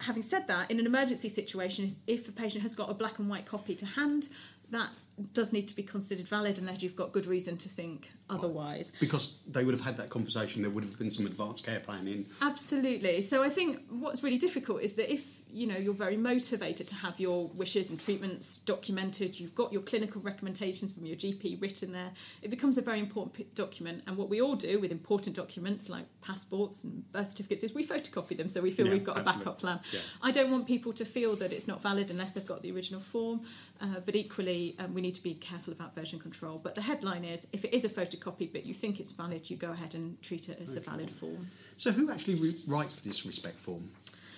having 0.00 0.22
said 0.22 0.46
that, 0.48 0.70
in 0.70 0.78
an 0.78 0.86
emergency 0.86 1.28
situation, 1.28 1.90
if 2.06 2.28
a 2.28 2.32
patient 2.32 2.62
has 2.62 2.74
got 2.74 2.90
a 2.90 2.94
black 2.94 3.18
and 3.18 3.28
white 3.28 3.46
copy 3.46 3.74
to 3.76 3.86
hand, 3.86 4.28
that 4.70 4.90
does 5.32 5.52
need 5.52 5.68
to 5.68 5.76
be 5.76 5.82
considered 5.82 6.26
valid 6.26 6.58
unless 6.58 6.82
you've 6.82 6.96
got 6.96 7.12
good 7.12 7.26
reason 7.26 7.56
to 7.56 7.68
think 7.68 8.10
otherwise. 8.28 8.92
Because 8.98 9.38
they 9.46 9.64
would 9.64 9.74
have 9.74 9.80
had 9.84 9.96
that 9.96 10.10
conversation, 10.10 10.62
there 10.62 10.70
would 10.70 10.84
have 10.84 10.98
been 10.98 11.10
some 11.10 11.24
advanced 11.26 11.64
care 11.64 11.80
planning. 11.80 12.26
Absolutely. 12.42 13.20
So 13.22 13.42
I 13.42 13.48
think 13.48 13.80
what's 13.88 14.22
really 14.22 14.38
difficult 14.38 14.82
is 14.82 14.96
that 14.96 15.12
if 15.12 15.40
you 15.56 15.66
know 15.66 15.76
you're 15.76 15.94
very 15.94 16.18
motivated 16.18 16.86
to 16.86 16.94
have 16.94 17.18
your 17.18 17.46
wishes 17.54 17.90
and 17.90 17.98
treatments 17.98 18.58
documented, 18.58 19.40
you've 19.40 19.54
got 19.54 19.72
your 19.72 19.80
clinical 19.80 20.20
recommendations 20.20 20.92
from 20.92 21.06
your 21.06 21.16
GP 21.16 21.60
written 21.62 21.92
there, 21.92 22.10
it 22.42 22.50
becomes 22.50 22.76
a 22.76 22.82
very 22.82 23.00
important 23.00 23.54
document. 23.54 24.02
And 24.06 24.18
what 24.18 24.28
we 24.28 24.42
all 24.42 24.54
do 24.54 24.78
with 24.78 24.92
important 24.92 25.34
documents 25.34 25.88
like 25.88 26.04
passports 26.20 26.84
and 26.84 27.10
birth 27.10 27.30
certificates 27.30 27.64
is 27.64 27.74
we 27.74 27.86
photocopy 27.86 28.36
them 28.36 28.50
so 28.50 28.60
we 28.60 28.70
feel 28.70 28.86
yeah, 28.86 28.92
we've 28.92 29.04
got 29.04 29.16
absolutely. 29.16 29.40
a 29.40 29.44
backup 29.44 29.58
plan. 29.58 29.80
Yeah. 29.92 30.00
I 30.22 30.30
don't 30.30 30.50
want 30.50 30.66
people 30.66 30.92
to 30.92 31.06
feel 31.06 31.36
that 31.36 31.52
it's 31.52 31.66
not 31.66 31.82
valid 31.82 32.10
unless 32.10 32.32
they've 32.32 32.44
got 32.44 32.60
the 32.60 32.70
original 32.72 33.00
form, 33.00 33.40
uh, 33.80 34.00
but 34.04 34.14
equally 34.14 34.76
um, 34.78 34.92
we 34.92 35.00
need 35.00 35.14
to 35.14 35.22
be 35.22 35.34
careful 35.34 35.72
about 35.72 35.94
version 35.94 36.18
control. 36.18 36.60
But 36.62 36.74
the 36.74 36.82
headline 36.82 37.24
is 37.24 37.46
if 37.54 37.64
it 37.64 37.72
is 37.72 37.86
a 37.86 37.88
photocopy 37.88 38.52
but 38.52 38.66
you 38.66 38.74
think 38.74 39.00
it's 39.00 39.12
valid, 39.12 39.48
you 39.48 39.56
go 39.56 39.70
ahead 39.70 39.94
and 39.94 40.20
treat 40.20 40.50
it 40.50 40.60
as 40.62 40.76
okay. 40.76 40.86
a 40.86 40.90
valid 40.90 41.10
form. 41.10 41.48
So 41.78 41.92
who 41.92 42.10
actually 42.10 42.34
re- 42.34 42.56
writes 42.66 42.96
this 42.96 43.24
respect 43.24 43.58
form? 43.58 43.88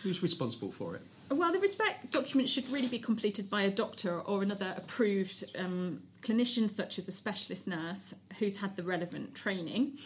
Who's 0.03 0.23
responsible 0.23 0.71
for 0.71 0.95
it? 0.95 1.03
Well, 1.31 1.53
the 1.53 1.59
respect 1.59 2.11
document 2.11 2.49
should 2.49 2.69
really 2.71 2.89
be 2.89 2.99
completed 2.99 3.51
by 3.51 3.63
a 3.63 3.71
doctor 3.71 4.21
or 4.21 4.43
another 4.43 4.73
approved 4.77 5.45
um, 5.59 6.03
clinician, 6.23 6.71
such 6.71 6.99
as 6.99 7.07
a 7.07 7.13
specialist 7.13 7.69
nurse 7.69 8.15
who's 8.39 8.57
had 8.57 8.77
the 8.77 8.83
relevant 8.83 9.35
training. 9.35 9.99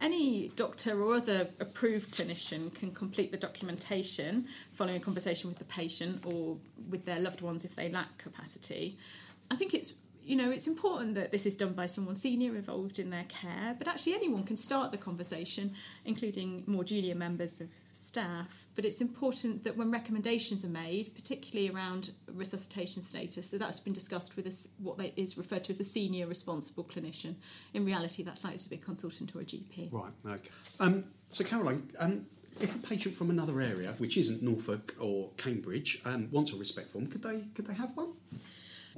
Any 0.00 0.48
doctor 0.56 1.00
or 1.00 1.14
other 1.14 1.48
approved 1.60 2.14
clinician 2.14 2.74
can 2.74 2.90
complete 2.90 3.30
the 3.30 3.36
documentation 3.36 4.46
following 4.72 4.96
a 4.96 5.00
conversation 5.00 5.48
with 5.48 5.58
the 5.58 5.64
patient 5.64 6.26
or 6.26 6.56
with 6.90 7.04
their 7.04 7.20
loved 7.20 7.40
ones 7.40 7.64
if 7.64 7.76
they 7.76 7.88
lack 7.88 8.18
capacity. 8.18 8.98
I 9.50 9.56
think 9.56 9.74
it's 9.74 9.94
you 10.26 10.36
know, 10.36 10.50
it's 10.50 10.66
important 10.66 11.14
that 11.16 11.30
this 11.30 11.44
is 11.44 11.54
done 11.54 11.74
by 11.74 11.84
someone 11.84 12.16
senior 12.16 12.56
involved 12.56 12.98
in 12.98 13.10
their 13.10 13.24
care, 13.24 13.76
but 13.76 13.86
actually 13.86 14.14
anyone 14.14 14.42
can 14.42 14.56
start 14.56 14.90
the 14.90 14.96
conversation, 14.96 15.74
including 16.06 16.64
more 16.66 16.82
junior 16.82 17.14
members 17.14 17.60
of 17.60 17.68
staff. 17.96 18.66
But 18.74 18.84
it's 18.84 19.00
important 19.00 19.64
that 19.64 19.76
when 19.76 19.90
recommendations 19.90 20.64
are 20.64 20.68
made, 20.68 21.14
particularly 21.14 21.70
around 21.70 22.10
resuscitation 22.32 23.02
status, 23.02 23.50
so 23.50 23.58
that's 23.58 23.80
been 23.80 23.92
discussed 23.92 24.36
with 24.36 24.46
a, 24.46 24.82
what 24.82 25.00
is 25.16 25.36
referred 25.38 25.64
to 25.64 25.70
as 25.70 25.80
a 25.80 25.84
senior 25.84 26.26
responsible 26.26 26.84
clinician. 26.84 27.34
In 27.72 27.84
reality, 27.84 28.22
that's 28.22 28.44
likely 28.44 28.58
to 28.58 28.68
be 28.68 28.76
a 28.76 28.78
consultant 28.78 29.34
or 29.34 29.40
a 29.40 29.44
GP. 29.44 29.92
Right, 29.92 30.12
okay. 30.26 30.50
Um, 30.80 31.04
so, 31.28 31.44
Caroline, 31.44 31.90
um, 31.98 32.26
if 32.60 32.74
a 32.74 32.78
patient 32.78 33.14
from 33.14 33.30
another 33.30 33.60
area, 33.60 33.94
which 33.98 34.16
isn't 34.16 34.42
Norfolk 34.42 34.94
or 35.00 35.30
Cambridge, 35.36 36.00
um, 36.04 36.28
wants 36.30 36.52
a 36.52 36.56
respect 36.56 36.90
form, 36.90 37.06
could 37.06 37.22
they 37.22 37.42
could 37.54 37.66
they 37.66 37.74
have 37.74 37.96
one? 37.96 38.12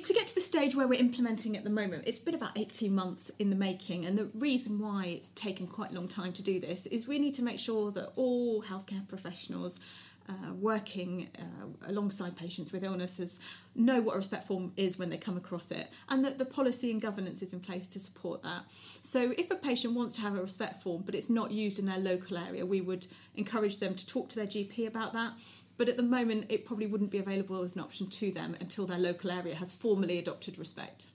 To 0.05 0.13
get 0.13 0.27
to 0.27 0.35
the 0.35 0.43
stage 0.43 0.77
where 0.77 0.87
we're 0.87 1.01
implementing 1.01 1.57
at 1.57 1.65
the 1.65 1.71
moment, 1.71 2.05
it's 2.07 2.19
been 2.19 2.35
about 2.35 2.59
18 2.59 2.95
months 2.95 3.31
in 3.39 3.49
the 3.49 3.57
making, 3.57 4.05
and 4.05 4.19
the 4.19 4.27
reason 4.35 4.79
why 4.79 5.07
it's 5.07 5.31
taken 5.31 5.67
quite 5.67 5.91
a 5.91 5.95
long 5.95 6.07
time 6.07 6.35
to 6.35 6.43
do 6.43 6.61
this 6.61 6.85
is 6.87 7.09
we 7.09 7.19
need 7.19 7.33
to 7.35 7.43
make 7.43 7.59
sure 7.59 7.91
that 7.93 8.13
all 8.15 8.63
healthcare 8.63 9.09
professionals 9.09 9.81
uh, 10.29 10.53
working 10.61 11.29
uh, 11.39 11.89
alongside 11.89 12.37
patients 12.37 12.73
with 12.73 12.85
illnesses 12.85 13.41
know 13.75 14.01
what 14.01 14.15
a 14.15 14.19
respect 14.19 14.47
form 14.47 14.73
is 14.77 14.99
when 14.99 15.09
they 15.09 15.17
come 15.17 15.39
across 15.39 15.71
it, 15.71 15.89
and 16.11 16.23
that 16.25 16.37
the 16.37 16.45
policy 16.45 16.91
and 16.91 17.01
governance 17.01 17.41
is 17.41 17.55
in 17.55 17.61
place 17.61 17.89
to 17.89 17.99
support 17.99 18.43
that. 18.43 18.65
So, 19.01 19.33
if 19.39 19.51
a 19.51 19.55
patient 19.55 19.95
wants 19.95 20.17
to 20.17 20.21
have 20.21 20.37
a 20.37 20.43
respect 20.43 20.83
form 20.83 21.05
but 21.07 21.15
it's 21.15 21.31
not 21.31 21.53
used 21.53 21.79
in 21.79 21.87
their 21.87 21.99
local 21.99 22.37
area, 22.37 22.67
we 22.67 22.83
would 22.83 23.07
encourage 23.35 23.79
them 23.79 23.95
to 23.95 24.07
talk 24.07 24.29
to 24.31 24.37
their 24.37 24.47
GP 24.47 24.87
about 24.87 25.15
that. 25.15 25.33
But 25.77 25.89
at 25.89 25.97
the 25.97 26.03
moment, 26.03 26.47
it 26.49 26.65
probably 26.65 26.87
wouldn't 26.87 27.11
be 27.11 27.19
available 27.19 27.63
as 27.63 27.77
an 27.77 27.83
option 27.83 28.09
to 28.09 28.31
them 28.31 28.57
until 28.61 28.87
their 28.87 28.99
local 28.99 29.31
area 29.31 29.55
has 29.55 29.73
formally 29.73 30.19
adopted 30.19 30.59
respect. 30.59 31.11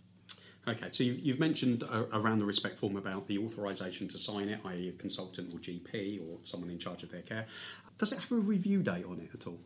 Okay, 0.68 0.90
so 0.92 1.04
you, 1.04 1.18
you've 1.20 1.40
mentioned 1.40 1.84
uh, 1.92 2.04
around 2.14 2.38
the 2.38 2.46
respect 2.46 2.78
form 2.78 2.96
about 2.96 3.26
the 3.26 3.40
authorisation 3.40 4.08
to 4.10 4.20
sign 4.20 4.48
it, 4.48 4.60
i.e., 4.66 4.90
a 4.90 4.92
consultant 4.92 5.52
or 5.54 5.58
GP 5.58 6.22
or 6.22 6.38
someone 6.44 6.70
in 6.70 6.78
charge 6.78 7.02
of 7.02 7.10
their 7.10 7.24
care. 7.24 7.48
Does 7.98 8.12
it 8.12 8.20
have 8.20 8.32
a 8.32 8.36
review 8.36 8.84
date 8.84 9.06
on 9.06 9.20
it 9.20 9.32
at 9.34 9.48
all? 9.48 9.60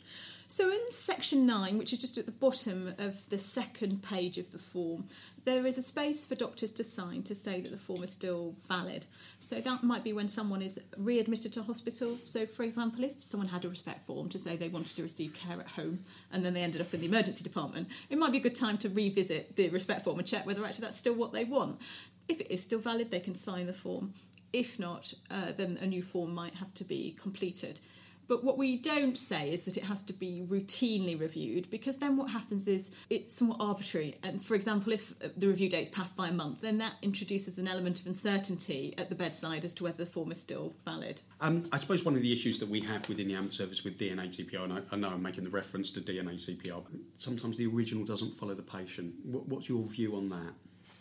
So, 0.47 0.71
in 0.71 0.79
section 0.91 1.45
9, 1.45 1.77
which 1.77 1.91
is 1.91 1.99
just 1.99 2.17
at 2.17 2.25
the 2.25 2.31
bottom 2.31 2.93
of 2.97 3.29
the 3.29 3.37
second 3.37 4.03
page 4.03 4.37
of 4.37 4.53
the 4.53 4.57
form, 4.57 5.05
there 5.45 5.65
is 5.65 5.77
a 5.77 5.81
space 5.81 6.25
for 6.25 6.35
doctors 6.35 6.71
to 6.73 6.83
sign 6.83 7.23
to 7.23 7.35
say 7.35 7.61
that 7.61 7.71
the 7.71 7.77
form 7.77 8.03
is 8.03 8.11
still 8.11 8.55
valid. 8.67 9.05
So, 9.39 9.61
that 9.61 9.83
might 9.83 10.03
be 10.03 10.11
when 10.11 10.27
someone 10.27 10.61
is 10.61 10.79
readmitted 10.97 11.53
to 11.53 11.63
hospital. 11.63 12.17
So, 12.25 12.45
for 12.45 12.63
example, 12.63 13.03
if 13.03 13.23
someone 13.23 13.49
had 13.49 13.63
a 13.63 13.69
respect 13.69 14.05
form 14.07 14.27
to 14.29 14.39
say 14.39 14.55
they 14.55 14.69
wanted 14.69 14.95
to 14.95 15.03
receive 15.03 15.33
care 15.33 15.59
at 15.59 15.67
home 15.67 15.99
and 16.31 16.43
then 16.43 16.53
they 16.53 16.61
ended 16.61 16.81
up 16.81 16.93
in 16.93 16.99
the 16.99 17.07
emergency 17.07 17.43
department, 17.43 17.87
it 18.09 18.17
might 18.17 18.31
be 18.31 18.39
a 18.39 18.41
good 18.41 18.55
time 18.55 18.77
to 18.79 18.89
revisit 18.89 19.55
the 19.55 19.69
respect 19.69 20.03
form 20.03 20.17
and 20.17 20.27
check 20.27 20.45
whether 20.45 20.65
actually 20.65 20.81
that's 20.81 20.97
still 20.97 21.15
what 21.15 21.31
they 21.31 21.45
want. 21.45 21.79
If 22.27 22.41
it 22.41 22.51
is 22.51 22.63
still 22.63 22.79
valid, 22.79 23.11
they 23.11 23.19
can 23.19 23.35
sign 23.35 23.67
the 23.67 23.73
form. 23.73 24.13
If 24.51 24.79
not, 24.79 25.13
uh, 25.29 25.51
then 25.55 25.77
a 25.81 25.85
new 25.85 26.01
form 26.01 26.33
might 26.33 26.55
have 26.55 26.73
to 26.75 26.83
be 26.83 27.15
completed. 27.21 27.79
But 28.27 28.43
what 28.43 28.57
we 28.57 28.77
don't 28.77 29.17
say 29.17 29.51
is 29.51 29.63
that 29.63 29.77
it 29.77 29.83
has 29.83 30.01
to 30.03 30.13
be 30.13 30.43
routinely 30.47 31.19
reviewed 31.19 31.69
because 31.69 31.97
then 31.97 32.17
what 32.17 32.29
happens 32.29 32.67
is 32.67 32.91
it's 33.09 33.35
somewhat 33.35 33.57
arbitrary. 33.59 34.15
And 34.23 34.43
for 34.43 34.55
example, 34.55 34.93
if 34.93 35.13
the 35.37 35.47
review 35.47 35.69
date's 35.69 35.89
passed 35.89 36.17
by 36.17 36.29
a 36.29 36.31
month, 36.31 36.61
then 36.61 36.77
that 36.79 36.93
introduces 37.01 37.57
an 37.57 37.67
element 37.67 37.99
of 37.99 38.07
uncertainty 38.07 38.93
at 38.97 39.09
the 39.09 39.15
bedside 39.15 39.65
as 39.65 39.73
to 39.75 39.83
whether 39.83 39.97
the 39.97 40.05
form 40.05 40.31
is 40.31 40.41
still 40.41 40.73
valid. 40.85 41.21
Um, 41.41 41.67
I 41.71 41.77
suppose 41.77 42.03
one 42.03 42.15
of 42.15 42.21
the 42.21 42.33
issues 42.33 42.59
that 42.59 42.69
we 42.69 42.81
have 42.81 43.07
within 43.07 43.27
the 43.27 43.35
AMP 43.35 43.53
service 43.53 43.83
with 43.83 43.99
DNA 43.99 44.27
CPR, 44.27 44.63
and 44.63 44.73
I, 44.73 44.81
I 44.91 44.95
know 44.95 45.09
I'm 45.09 45.21
making 45.21 45.43
the 45.43 45.49
reference 45.49 45.91
to 45.91 46.01
DNA 46.01 46.35
CPR, 46.35 46.83
sometimes 47.17 47.57
the 47.57 47.67
original 47.67 48.05
doesn't 48.05 48.35
follow 48.35 48.53
the 48.53 48.63
patient. 48.63 49.13
What, 49.23 49.47
what's 49.47 49.69
your 49.69 49.83
view 49.85 50.15
on 50.15 50.29
that? 50.29 50.53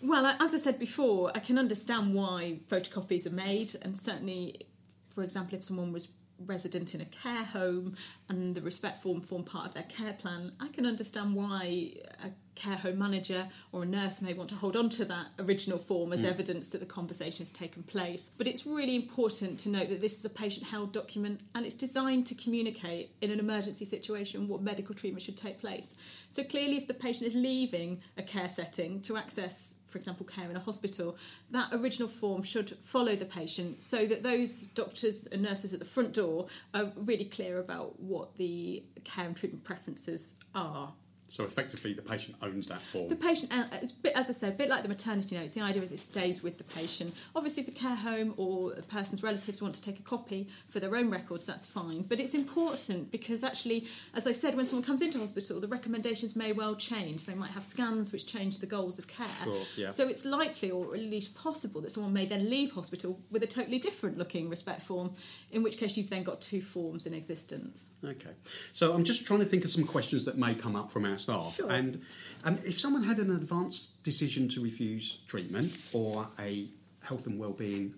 Well, 0.03 0.27
as 0.27 0.53
I 0.53 0.59
said 0.59 0.79
before, 0.79 1.33
I 1.35 1.39
can 1.39 1.59
understand 1.59 2.15
why 2.15 2.59
photocopies 2.69 3.27
are 3.27 3.35
made, 3.35 3.75
and 3.81 3.97
certainly, 3.97 4.67
for 5.09 5.23
example, 5.23 5.57
if 5.57 5.65
someone 5.65 5.93
was 5.93 6.09
resident 6.47 6.95
in 6.95 7.01
a 7.01 7.05
care 7.07 7.45
home 7.45 7.97
and 8.29 8.55
the 8.55 8.61
respect 8.61 9.03
form 9.03 9.21
form 9.21 9.45
part 9.45 9.67
of 9.67 9.75
their 9.75 9.85
care 9.85 10.15
plan, 10.15 10.53
I 10.61 10.69
can 10.69 10.87
understand 10.87 11.35
why 11.35 11.93
a 12.23 12.31
care 12.55 12.77
home 12.77 12.99
manager 12.99 13.49
or 13.73 13.83
a 13.83 13.87
nurse 13.87 14.23
may 14.23 14.33
want 14.33 14.49
to 14.49 14.55
hold 14.55 14.77
on 14.77 14.89
to 14.89 15.05
that 15.05 15.27
original 15.39 15.79
form 15.79 16.13
as 16.13 16.21
mm. 16.21 16.31
evidence 16.31 16.69
that 16.71 16.79
the 16.79 16.87
conversation 16.87 17.39
has 17.39 17.51
taken 17.51 17.83
place. 17.83 18.31
But 18.37 18.47
it's 18.47 18.67
really 18.67 18.95
important 18.95 19.59
to 19.61 19.69
note 19.69 19.89
that 19.89 20.01
this 20.01 20.19
is 20.19 20.25
a 20.25 20.31
patient 20.31 20.67
held 20.67 20.93
document 20.93 21.41
and 21.55 21.67
it's 21.67 21.75
designed 21.75 22.27
to 22.27 22.35
communicate 22.35 23.15
in 23.21 23.31
an 23.31 23.39
emergency 23.39 23.85
situation 23.85 24.49
what 24.49 24.63
medical 24.63 24.95
treatment 24.95 25.23
should 25.23 25.37
take 25.37 25.59
place. 25.59 25.97
So 26.29 26.45
clearly, 26.45 26.77
if 26.77 26.87
the 26.87 26.95
patient 26.95 27.27
is 27.27 27.35
leaving 27.35 28.01
a 28.17 28.23
care 28.23 28.49
setting 28.49 29.01
to 29.03 29.17
access 29.17 29.75
for 29.95 29.99
example, 29.99 30.27
care 30.27 30.51
in 30.51 30.57
a 30.57 30.61
hospital, 30.61 31.17
that 31.53 31.69
original 31.73 32.09
form 32.09 32.43
should 32.43 32.77
follow 32.83 33.15
the 33.15 33.25
patient 33.25 33.81
so 33.81 34.07
that 34.07 34.25
those 34.25 34.63
doctors 34.63 35.27
and 35.27 35.41
nurses 35.41 35.73
at 35.73 35.79
the 35.79 35.87
front 35.87 36.13
door 36.13 36.49
are 36.75 36.91
really 36.97 37.27
clear 37.27 37.61
about 37.61 38.01
what 38.01 38.35
the 38.35 38.83
care 39.05 39.25
and 39.25 39.37
treatment 39.37 39.63
preferences 39.63 40.35
are. 40.53 40.93
So 41.29 41.45
effectively, 41.45 41.95
the 41.95 42.03
patient 42.03 42.37
owns 42.43 42.69
that 42.69 42.81
form. 42.81 43.09
The 43.09 43.17
patient, 43.17 43.53
uh, 43.53 43.65
bit, 44.03 44.13
as 44.15 44.29
I 44.29 44.33
said, 44.33 44.53
a 44.53 44.57
bit 44.57 44.69
like 44.69 44.83
the 44.83 44.89
maternity 44.89 45.37
notes. 45.37 45.55
The 45.55 45.63
idea 45.63 45.83
is 45.83 45.91
it 45.91 45.99
stays 45.99 46.43
with 46.43 46.59
the 46.59 46.65
patient. 46.65 47.15
Obviously, 47.35 47.63
if 47.63 47.67
the 47.67 47.73
care 47.73 47.97
home 47.97 48.35
or 48.37 48.73
the 48.73 48.83
person's 48.83 49.23
relatives 49.23 49.61
want 49.61 49.75
to 49.75 49.83
take 49.83 49.99
a 49.99 50.03
copy 50.03 50.49
for 50.69 50.81
their 50.81 50.95
own 50.95 51.11
records, 51.11 51.47
that's 51.47 51.67
fine. 51.67 52.03
But 52.03 52.21
it's 52.21 52.35
important 52.35 53.11
because 53.11 53.43
actually, 53.43 53.87
as 54.15 54.27
I 54.27 54.33
said, 54.33 54.55
when 54.55 54.67
someone 54.67 54.85
comes 54.85 55.03
into 55.03 55.19
hospital, 55.19 55.61
the 55.61 55.69
recommendations 55.69 56.37
may 56.37 56.53
well 56.53 56.77
change. 56.77 57.27
They 57.27 57.35
might 57.35 57.51
have 57.51 57.65
scans 57.65 58.13
which 58.13 58.27
change 58.27 58.59
the 58.59 58.67
goals 58.67 58.99
of 58.99 59.09
care. 59.09 59.27
Sure, 59.43 59.63
yeah. 59.77 59.87
So 59.89 60.07
it's 60.07 60.25
likely, 60.25 60.71
or 60.71 60.95
at 60.95 61.01
least 61.01 61.35
possible, 61.35 61.81
that 61.81 61.91
someone 61.91 62.13
may 62.13 62.27
then 62.27 62.49
leave 62.49 62.73
hospital 62.73 63.19
with 63.31 63.43
a 63.43 63.47
totally 63.47 63.79
different 63.79 64.19
looking 64.19 64.49
respect 64.49 64.83
form. 64.83 65.15
In 65.51 65.63
which 65.63 65.79
case, 65.79 65.97
you've 65.97 66.11
then 66.11 66.23
got 66.23 66.41
two 66.41 66.61
forms 66.61 67.07
in 67.07 67.15
existence. 67.15 67.91
Okay. 68.05 68.35
So 68.73 68.93
I'm 68.93 69.05
just 69.05 69.27
trying 69.27 69.41
to 69.41 69.47
think 69.47 69.65
of 69.65 69.71
some 69.71 69.85
questions 69.85 70.25
that 70.27 70.39
may 70.39 70.55
come 70.55 70.77
up 70.77 70.91
from 70.91 71.05
our 71.05 71.14
staff. 71.21 71.55
Sure. 71.57 71.71
And 71.71 72.03
um, 72.45 72.57
if 72.65 72.79
someone 72.79 73.05
had 73.05 73.19
an 73.19 73.31
advanced 73.31 74.03
decision 74.03 74.49
to 74.51 74.63
refuse 74.63 75.19
treatment 75.27 75.75
or 75.93 76.29
a 76.39 76.67
health 77.03 77.27
and 77.27 77.39
wellbeing 77.39 77.95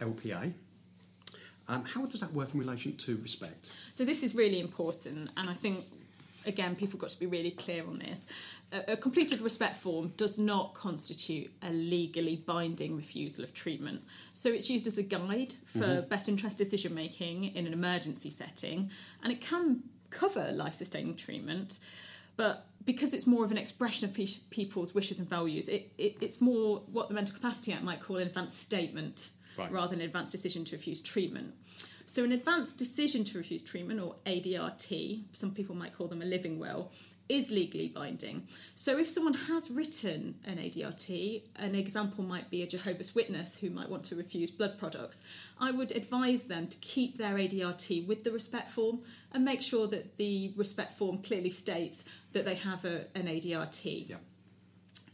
LPA, 0.00 0.52
um, 1.68 1.84
how 1.84 2.06
does 2.06 2.20
that 2.20 2.32
work 2.32 2.54
in 2.54 2.60
relation 2.60 2.96
to 2.96 3.16
respect? 3.18 3.70
So 3.92 4.04
this 4.04 4.22
is 4.22 4.34
really 4.34 4.60
important, 4.60 5.30
and 5.36 5.50
I 5.50 5.54
think 5.54 5.84
again 6.46 6.74
people 6.76 6.98
got 6.98 7.10
to 7.10 7.18
be 7.18 7.26
really 7.26 7.50
clear 7.50 7.86
on 7.86 7.98
this. 7.98 8.26
A, 8.72 8.92
a 8.92 8.96
completed 8.96 9.40
respect 9.42 9.76
form 9.76 10.12
does 10.16 10.38
not 10.38 10.72
constitute 10.72 11.50
a 11.62 11.70
legally 11.70 12.36
binding 12.36 12.96
refusal 12.96 13.44
of 13.44 13.52
treatment. 13.52 14.02
So 14.32 14.48
it's 14.50 14.70
used 14.70 14.86
as 14.86 14.96
a 14.96 15.02
guide 15.02 15.54
for 15.66 15.80
mm-hmm. 15.80 16.08
best 16.08 16.28
interest 16.28 16.56
decision 16.56 16.94
making 16.94 17.44
in 17.54 17.66
an 17.66 17.72
emergency 17.72 18.30
setting, 18.30 18.90
and 19.22 19.32
it 19.32 19.40
can 19.40 19.82
cover 20.10 20.50
life 20.52 20.74
sustaining 20.74 21.14
treatment 21.14 21.80
but 22.38 22.66
because 22.84 23.12
it's 23.12 23.26
more 23.26 23.44
of 23.44 23.50
an 23.50 23.58
expression 23.58 24.08
of 24.08 24.14
pe- 24.14 24.26
people's 24.48 24.94
wishes 24.94 25.18
and 25.18 25.28
values, 25.28 25.68
it, 25.68 25.92
it, 25.98 26.16
it's 26.22 26.40
more 26.40 26.82
what 26.90 27.08
the 27.08 27.14
Mental 27.14 27.34
Capacity 27.34 27.72
Act 27.72 27.82
might 27.82 28.00
call 28.00 28.16
an 28.16 28.26
advanced 28.26 28.60
statement 28.60 29.30
right. 29.58 29.70
rather 29.70 29.88
than 29.88 30.00
an 30.00 30.06
advanced 30.06 30.32
decision 30.32 30.64
to 30.64 30.76
refuse 30.76 31.00
treatment. 31.00 31.52
So, 32.06 32.24
an 32.24 32.32
advanced 32.32 32.78
decision 32.78 33.24
to 33.24 33.36
refuse 33.36 33.62
treatment, 33.62 34.00
or 34.00 34.14
ADRT, 34.24 35.24
some 35.32 35.50
people 35.50 35.74
might 35.74 35.94
call 35.94 36.06
them 36.06 36.22
a 36.22 36.24
living 36.24 36.58
will, 36.58 36.90
is 37.28 37.50
legally 37.50 37.88
binding. 37.88 38.46
So, 38.74 38.98
if 38.98 39.10
someone 39.10 39.34
has 39.34 39.70
written 39.70 40.36
an 40.46 40.56
ADRT, 40.56 41.42
an 41.56 41.74
example 41.74 42.24
might 42.24 42.48
be 42.48 42.62
a 42.62 42.66
Jehovah's 42.66 43.14
Witness 43.14 43.58
who 43.58 43.68
might 43.68 43.90
want 43.90 44.04
to 44.04 44.16
refuse 44.16 44.50
blood 44.50 44.78
products, 44.78 45.22
I 45.60 45.72
would 45.72 45.92
advise 45.92 46.44
them 46.44 46.68
to 46.68 46.78
keep 46.78 47.18
their 47.18 47.34
ADRT 47.34 48.06
with 48.06 48.24
the 48.24 48.30
respect 48.30 48.70
form 48.70 49.00
and 49.32 49.44
make 49.44 49.62
sure 49.62 49.86
that 49.88 50.16
the 50.16 50.52
respect 50.56 50.92
form 50.92 51.18
clearly 51.18 51.50
states 51.50 52.04
that 52.32 52.44
they 52.44 52.54
have 52.54 52.84
a, 52.84 53.06
an 53.14 53.26
ADRT. 53.26 54.08
Yeah. 54.08 54.16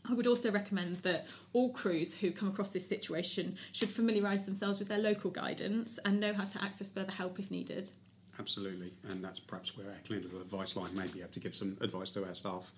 I 0.08 0.12
would 0.12 0.26
also 0.26 0.50
recommend 0.50 0.96
that 0.96 1.26
all 1.52 1.70
crews 1.70 2.12
who 2.12 2.30
come 2.30 2.48
across 2.48 2.72
this 2.72 2.86
situation 2.86 3.56
should 3.72 3.90
familiarise 3.90 4.44
themselves 4.44 4.78
with 4.78 4.88
their 4.88 4.98
local 4.98 5.30
guidance 5.30 5.98
and 6.04 6.20
know 6.20 6.34
how 6.34 6.44
to 6.44 6.62
access 6.62 6.90
further 6.90 7.12
help 7.12 7.38
if 7.38 7.50
needed. 7.50 7.90
Absolutely, 8.38 8.92
and 9.08 9.24
that's 9.24 9.40
perhaps 9.40 9.76
where 9.76 9.86
our 9.86 9.98
clinical 10.04 10.40
advice 10.40 10.76
line 10.76 10.94
may 10.94 11.06
be 11.06 11.20
able 11.20 11.30
to 11.30 11.40
give 11.40 11.54
some 11.54 11.76
advice 11.80 12.10
to 12.12 12.26
our 12.26 12.34
staff. 12.34 12.72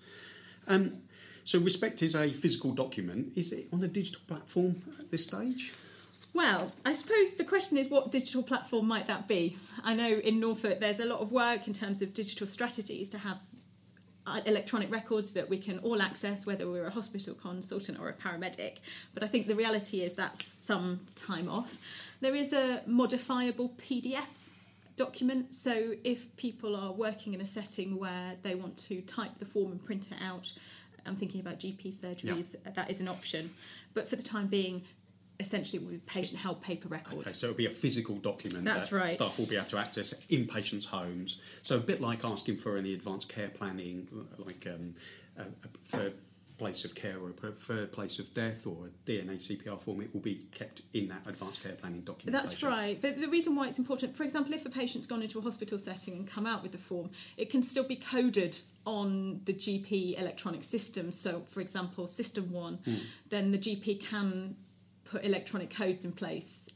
Um, 0.67 1.01
so, 1.43 1.59
Respect 1.59 2.01
is 2.01 2.15
a 2.15 2.29
physical 2.29 2.71
document. 2.71 3.33
Is 3.35 3.51
it 3.51 3.67
on 3.73 3.83
a 3.83 3.87
digital 3.87 4.21
platform 4.27 4.81
at 4.99 5.09
this 5.09 5.23
stage? 5.23 5.73
Well, 6.37 6.71
I 6.85 6.93
suppose 6.93 7.31
the 7.31 7.43
question 7.43 7.79
is 7.79 7.89
what 7.89 8.11
digital 8.11 8.43
platform 8.43 8.87
might 8.87 9.07
that 9.07 9.27
be? 9.27 9.57
I 9.83 9.95
know 9.95 10.07
in 10.07 10.39
Norfolk 10.39 10.79
there's 10.79 10.99
a 10.99 11.05
lot 11.05 11.19
of 11.19 11.31
work 11.31 11.67
in 11.67 11.73
terms 11.73 12.03
of 12.03 12.13
digital 12.13 12.45
strategies 12.45 13.09
to 13.09 13.17
have 13.17 13.39
uh, 14.27 14.41
electronic 14.45 14.91
records 14.91 15.33
that 15.33 15.49
we 15.49 15.57
can 15.57 15.79
all 15.79 15.99
access, 15.99 16.45
whether 16.45 16.69
we're 16.69 16.85
a 16.85 16.91
hospital 16.91 17.33
consultant 17.33 17.99
or 17.99 18.09
a 18.09 18.13
paramedic. 18.13 18.75
But 19.15 19.23
I 19.23 19.27
think 19.27 19.47
the 19.47 19.55
reality 19.55 20.03
is 20.03 20.13
that's 20.13 20.45
some 20.45 20.99
time 21.15 21.49
off. 21.49 21.79
There 22.21 22.35
is 22.35 22.53
a 22.53 22.83
modifiable 22.85 23.69
PDF 23.69 24.47
document, 24.95 25.55
so 25.55 25.95
if 26.03 26.35
people 26.37 26.75
are 26.75 26.91
working 26.91 27.33
in 27.33 27.41
a 27.41 27.47
setting 27.47 27.97
where 27.97 28.35
they 28.43 28.53
want 28.53 28.77
to 28.89 29.01
type 29.01 29.39
the 29.39 29.45
form 29.45 29.71
and 29.71 29.83
print 29.83 30.11
it 30.11 30.19
out, 30.23 30.53
I'm 31.03 31.15
thinking 31.15 31.41
about 31.41 31.59
GP 31.59 31.95
surgeries, 31.99 32.53
yeah. 32.63 32.71
that 32.75 32.91
is 32.91 32.99
an 32.99 33.07
option. 33.07 33.55
But 33.95 34.07
for 34.07 34.17
the 34.17 34.23
time 34.23 34.45
being, 34.45 34.83
essentially 35.39 35.83
with 35.83 36.05
patient 36.05 36.39
held 36.39 36.61
paper 36.61 36.87
record. 36.87 37.19
Okay, 37.19 37.33
so 37.33 37.47
it'll 37.47 37.57
be 37.57 37.65
a 37.65 37.69
physical 37.69 38.15
document 38.15 38.65
That's 38.65 38.87
that 38.87 38.95
right. 38.95 39.13
staff 39.13 39.37
will 39.37 39.45
be 39.45 39.55
able 39.55 39.67
to 39.67 39.77
access 39.77 40.13
in 40.29 40.47
patients' 40.47 40.87
homes. 40.87 41.37
So 41.63 41.75
a 41.75 41.79
bit 41.79 42.01
like 42.01 42.25
asking 42.25 42.57
for 42.57 42.77
any 42.77 42.93
advanced 42.93 43.29
care 43.29 43.49
planning, 43.49 44.07
like 44.37 44.65
um, 44.67 44.95
a, 45.37 45.43
a 45.43 45.67
preferred 45.67 46.13
place 46.57 46.83
of 46.85 46.95
care 46.95 47.17
or 47.19 47.29
a 47.29 47.33
preferred 47.33 47.91
place 47.91 48.17
of 48.19 48.33
death 48.33 48.65
or 48.65 48.87
a 48.87 49.09
DNA 49.09 49.35
CPR 49.37 49.79
form, 49.79 50.01
it 50.01 50.13
will 50.13 50.21
be 50.21 50.47
kept 50.51 50.81
in 50.93 51.07
that 51.07 51.27
advanced 51.27 51.63
care 51.63 51.73
planning 51.73 52.01
document. 52.01 52.31
That's 52.35 52.63
right. 52.63 52.99
But 52.99 53.19
the 53.19 53.27
reason 53.27 53.55
why 53.55 53.67
it's 53.67 53.77
important, 53.77 54.15
for 54.15 54.23
example, 54.23 54.53
if 54.53 54.65
a 54.65 54.69
patient's 54.69 55.05
gone 55.05 55.21
into 55.21 55.37
a 55.39 55.41
hospital 55.41 55.77
setting 55.77 56.15
and 56.15 56.27
come 56.27 56.45
out 56.45 56.63
with 56.63 56.71
the 56.71 56.77
form, 56.77 57.11
it 57.37 57.49
can 57.49 57.61
still 57.61 57.83
be 57.83 57.95
coded 57.95 58.59
on 58.85 59.41
the 59.45 59.53
GP 59.53 60.19
electronic 60.19 60.63
system. 60.63 61.11
So, 61.11 61.43
for 61.47 61.61
example, 61.61 62.05
SystmOne, 62.05 62.79
mm. 62.79 63.01
then 63.29 63.51
the 63.51 63.57
GP 63.57 64.01
can 64.03 64.55
put 65.07 65.23
electronic 65.25 65.69
codes 65.69 66.05
in 66.05 66.11
place 66.11 66.67